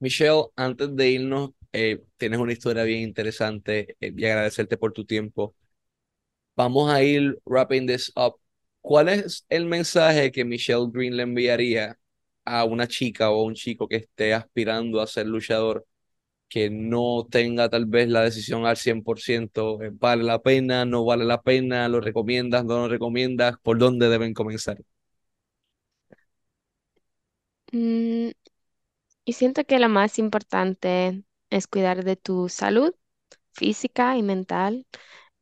Michelle, 0.00 0.50
antes 0.56 0.94
de 0.96 1.10
irnos, 1.10 1.50
eh, 1.72 2.02
tienes 2.16 2.38
una 2.40 2.52
historia 2.52 2.84
bien 2.84 3.00
interesante 3.02 3.96
eh, 4.00 4.12
y 4.16 4.24
agradecerte 4.24 4.76
por 4.76 4.92
tu 4.92 5.04
tiempo. 5.04 5.54
Vamos 6.56 6.90
a 6.92 7.02
ir 7.02 7.38
wrapping 7.46 7.86
this 7.86 8.12
up. 8.16 8.36
¿Cuál 8.82 9.08
es 9.10 9.46
el 9.50 9.66
mensaje 9.66 10.32
que 10.32 10.44
Michelle 10.44 10.88
Green 10.92 11.16
le 11.16 11.24
enviaría 11.24 11.98
a 12.58 12.64
una 12.64 12.86
chica 12.88 13.30
o 13.30 13.42
un 13.44 13.54
chico 13.54 13.88
que 13.88 13.96
esté 13.96 14.34
aspirando 14.34 15.00
a 15.00 15.06
ser 15.06 15.26
luchador, 15.26 15.86
que 16.48 16.70
no 16.70 17.26
tenga 17.30 17.68
tal 17.70 17.86
vez 17.86 18.08
la 18.08 18.22
decisión 18.22 18.66
al 18.66 18.76
100%? 18.78 19.82
eh, 19.82 19.90
¿Vale 19.94 20.24
la 20.24 20.40
pena? 20.40 20.84
¿No 20.86 21.04
vale 21.04 21.24
la 21.24 21.40
pena? 21.42 21.88
¿Lo 21.88 22.00
recomiendas? 22.00 22.64
¿No 22.64 22.78
lo 22.80 22.88
recomiendas? 22.88 23.56
¿Por 23.62 23.78
dónde 23.78 24.08
deben 24.10 24.34
comenzar? 24.34 24.78
Mm, 27.72 28.30
y 29.24 29.32
siento 29.34 29.64
que 29.64 29.78
lo 29.78 29.88
más 29.88 30.18
importante 30.18 31.24
es 31.50 31.66
cuidar 31.66 32.04
de 32.04 32.16
tu 32.16 32.48
salud 32.48 32.94
física 33.52 34.16
y 34.18 34.22
mental 34.22 34.86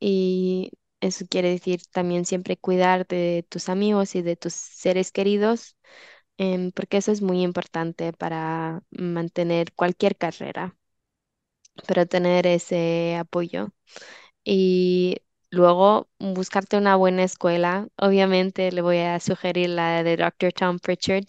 y 0.01 0.73
eso 1.01 1.27
quiere 1.31 1.51
decir 1.51 1.83
también 1.93 2.25
siempre 2.27 2.57
cuidar 2.59 3.07
de 3.09 3.47
tus 3.51 3.69
amigos 3.71 4.15
y 4.17 4.23
de 4.23 4.37
tus 4.37 4.55
seres 4.55 5.13
queridos, 5.13 5.77
em, 6.39 6.73
porque 6.73 6.99
eso 6.99 7.13
es 7.13 7.23
muy 7.23 7.43
importante 7.43 8.13
para 8.15 8.83
mantener 8.91 9.73
cualquier 9.75 10.17
carrera, 10.17 10.77
pero 11.87 12.07
tener 12.07 12.47
ese 12.47 13.17
apoyo. 13.17 13.71
Y 14.45 15.19
luego 15.51 16.09
buscarte 16.21 16.77
una 16.79 16.97
buena 16.97 17.25
escuela. 17.25 17.89
Obviamente 17.99 18.73
le 18.73 18.83
voy 18.83 18.99
a 19.01 19.21
sugerir 19.21 19.71
la 19.71 20.03
de 20.05 20.17
Dr. 20.19 20.53
Tom 20.53 20.79
Pritchard 20.81 21.25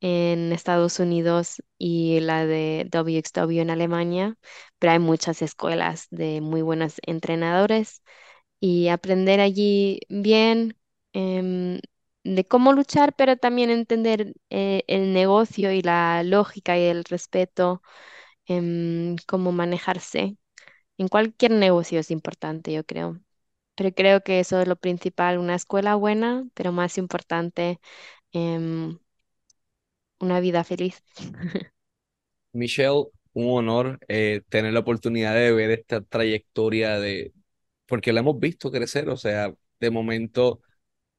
en 0.00 0.52
Estados 0.52 1.00
Unidos 1.00 1.62
y 1.78 2.20
la 2.20 2.46
de 2.46 2.86
WXW 2.90 3.62
en 3.62 3.70
Alemania, 3.70 4.36
pero 4.78 4.92
hay 4.94 4.98
muchas 5.00 5.42
escuelas 5.42 6.08
de 6.10 6.40
muy 6.42 6.62
buenos 6.62 6.96
entrenadores 7.06 8.02
y 8.60 8.88
aprender 8.88 9.40
allí 9.40 10.00
bien 10.08 10.76
em, 11.14 11.80
de 12.24 12.46
cómo 12.46 12.72
luchar, 12.72 13.14
pero 13.16 13.36
también 13.36 13.70
entender 13.70 14.34
eh, 14.50 14.84
el 14.88 15.12
negocio 15.12 15.72
y 15.72 15.82
la 15.82 16.22
lógica 16.24 16.78
y 16.78 16.82
el 16.84 17.04
respeto, 17.04 17.82
em, 18.46 19.16
cómo 19.28 19.52
manejarse. 19.52 20.36
En 20.98 21.08
cualquier 21.08 21.52
negocio 21.52 22.00
es 22.00 22.10
importante, 22.12 22.72
yo 22.72 22.84
creo. 22.84 23.20
Pero 23.76 23.92
creo 23.94 24.22
que 24.22 24.40
eso 24.40 24.60
es 24.62 24.68
lo 24.68 24.76
principal, 24.76 25.38
una 25.38 25.56
escuela 25.56 25.96
buena, 25.96 26.46
pero 26.54 26.72
más 26.72 26.98
importante, 26.98 27.80
em, 28.32 28.98
una 30.20 30.40
vida 30.40 30.64
feliz. 30.64 31.02
Michelle, 32.52 33.06
un 33.32 33.50
honor 33.58 33.98
eh, 34.08 34.42
tener 34.48 34.72
la 34.72 34.80
oportunidad 34.80 35.34
de 35.34 35.52
ver 35.52 35.70
esta 35.70 36.02
trayectoria 36.02 36.98
de, 37.00 37.32
porque 37.86 38.12
la 38.12 38.20
hemos 38.20 38.38
visto 38.38 38.70
crecer, 38.70 39.08
o 39.08 39.16
sea, 39.16 39.54
de 39.80 39.90
momento 39.90 40.60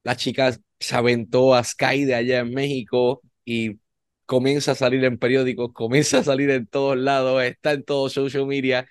la 0.04 0.16
chica 0.16 0.56
se 0.80 0.96
aventó 0.96 1.54
a 1.54 1.64
Sky 1.64 2.04
de 2.04 2.14
allá 2.14 2.40
en 2.40 2.52
México 2.54 3.22
y 3.44 3.80
comienza 4.26 4.72
a 4.72 4.74
salir 4.76 5.04
en 5.04 5.18
periódicos, 5.18 5.72
comienza 5.72 6.18
a 6.18 6.24
salir 6.24 6.50
en 6.50 6.66
todos 6.66 6.96
lados, 6.98 7.42
está 7.42 7.72
en 7.72 7.84
todo 7.84 8.08
social 8.08 8.46
media 8.46 8.86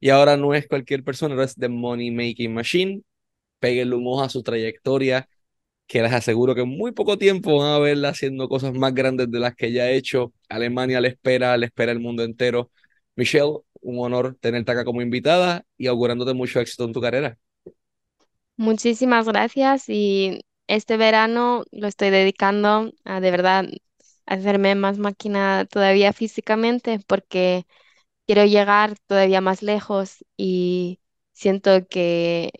y 0.00 0.10
ahora 0.10 0.36
no 0.36 0.54
es 0.54 0.66
cualquier 0.68 1.04
persona, 1.04 1.34
ahora 1.34 1.46
es 1.46 1.54
The 1.56 1.68
Money 1.68 2.10
Making 2.10 2.54
Machine. 2.54 3.02
Péguenle 3.60 3.96
un 3.96 4.06
ojo 4.08 4.22
a 4.22 4.28
su 4.28 4.42
trayectoria, 4.42 5.28
que 5.86 6.02
les 6.02 6.12
aseguro 6.12 6.54
que 6.54 6.62
en 6.62 6.68
muy 6.70 6.92
poco 6.92 7.18
tiempo 7.18 7.58
van 7.58 7.74
a 7.74 7.78
verla 7.78 8.10
haciendo 8.10 8.48
cosas 8.48 8.74
más 8.74 8.94
grandes 8.94 9.30
de 9.30 9.40
las 9.40 9.54
que 9.54 9.72
ya 9.72 9.84
ha 9.84 9.90
hecho. 9.90 10.32
Alemania 10.48 11.00
le 11.00 11.08
espera, 11.08 11.56
le 11.56 11.66
espera 11.66 11.92
el 11.92 12.00
mundo 12.00 12.24
entero. 12.24 12.70
Michelle, 13.16 13.58
un 13.82 13.98
honor 14.04 14.36
tenerte 14.40 14.72
acá 14.72 14.84
como 14.84 15.02
invitada 15.02 15.64
y 15.76 15.86
augurándote 15.88 16.34
mucho 16.34 16.60
éxito 16.60 16.84
en 16.84 16.92
tu 16.92 17.00
carrera. 17.00 17.38
Muchísimas 18.56 19.26
gracias 19.26 19.88
y 19.88 20.40
este 20.66 20.96
verano 20.96 21.64
lo 21.72 21.86
estoy 21.88 22.10
dedicando 22.10 22.92
a 23.04 23.20
de 23.20 23.30
verdad 23.30 23.64
hacerme 24.26 24.74
más 24.74 24.98
máquina 24.98 25.66
todavía 25.66 26.12
físicamente 26.12 27.00
porque 27.06 27.66
quiero 28.26 28.44
llegar 28.46 28.96
todavía 29.06 29.40
más 29.40 29.62
lejos 29.62 30.24
y 30.36 31.00
siento 31.32 31.86
que 31.88 32.52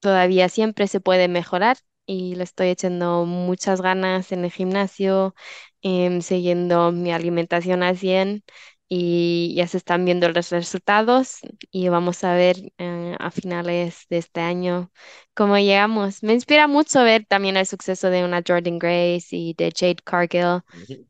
todavía 0.00 0.48
siempre 0.48 0.86
se 0.88 1.00
puede 1.00 1.28
mejorar 1.28 1.78
y 2.06 2.34
le 2.36 2.44
estoy 2.44 2.68
echando 2.68 3.24
muchas 3.26 3.80
ganas 3.82 4.32
en 4.32 4.44
el 4.44 4.50
gimnasio, 4.52 5.34
em, 5.82 6.22
siguiendo 6.22 6.92
mi 6.92 7.12
alimentación 7.12 7.82
al 7.82 7.96
100 7.98 8.44
y 8.92 9.54
ya 9.56 9.68
se 9.68 9.76
están 9.78 10.04
viendo 10.04 10.28
los 10.30 10.50
resultados 10.50 11.38
y 11.70 11.88
vamos 11.90 12.24
a 12.24 12.34
ver 12.34 12.56
eh, 12.78 13.16
a 13.20 13.30
finales 13.30 14.06
de 14.10 14.18
este 14.18 14.40
año 14.40 14.90
cómo 15.34 15.56
llegamos. 15.58 16.22
Me 16.24 16.34
inspira 16.34 16.66
mucho 16.68 17.04
ver 17.04 17.24
también 17.26 17.56
el 17.56 17.66
suceso 17.66 18.10
de 18.10 18.24
una 18.24 18.42
Jordan 18.46 18.78
Grace 18.80 19.28
y 19.36 19.54
de 19.54 19.72
Jade 19.76 19.96
Cargill, 20.04 20.62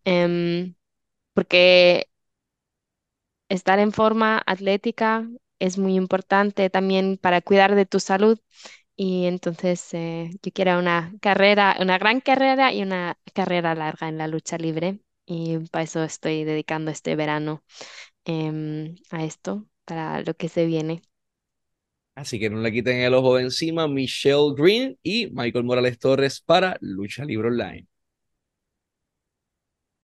em, 0.05 0.74
porque 1.35 2.07
estar 3.49 3.78
en 3.78 3.93
forma 3.93 4.43
atlética 4.47 5.28
es 5.59 5.76
muy 5.78 5.95
importante 5.97 6.70
también 6.70 7.18
para 7.18 7.41
cuidar 7.43 7.74
de 7.74 7.87
tu 7.87 8.01
salud. 8.01 8.39
Y 8.97 9.26
entonces 9.26 9.93
eh, 9.95 10.31
yo 10.43 10.53
quiero 10.53 10.78
una 10.78 11.12
carrera, 11.22 11.76
una 11.81 11.99
gran 11.99 12.20
carrera 12.20 12.72
y 12.72 12.83
una 12.83 13.18
carrera 13.35 13.74
larga 13.74 14.09
en 14.09 14.18
la 14.18 14.28
lucha 14.28 14.59
libre. 14.59 15.01
Y 15.27 15.59
para 15.71 15.85
eso 15.85 16.03
estoy 16.03 16.45
dedicando 16.45 16.91
este 16.91 17.16
verano 17.16 17.64
em, 18.27 18.97
a 19.11 19.25
esto, 19.25 19.66
para 19.87 20.23
lo 20.23 20.35
que 20.37 20.49
se 20.51 20.66
viene. 20.66 21.03
Así 22.14 22.39
que 22.39 22.51
no 22.51 22.61
le 22.61 22.73
quiten 22.73 22.99
el 22.99 23.14
ojo 23.14 23.37
de 23.37 23.43
encima 23.45 23.89
Michelle 23.89 24.55
Green 24.57 24.99
y 25.03 25.29
Michael 25.31 25.64
Morales 25.64 25.99
Torres 25.99 26.41
para 26.41 26.77
Lucha 26.81 27.25
Libre 27.25 27.49
Online. 27.49 27.87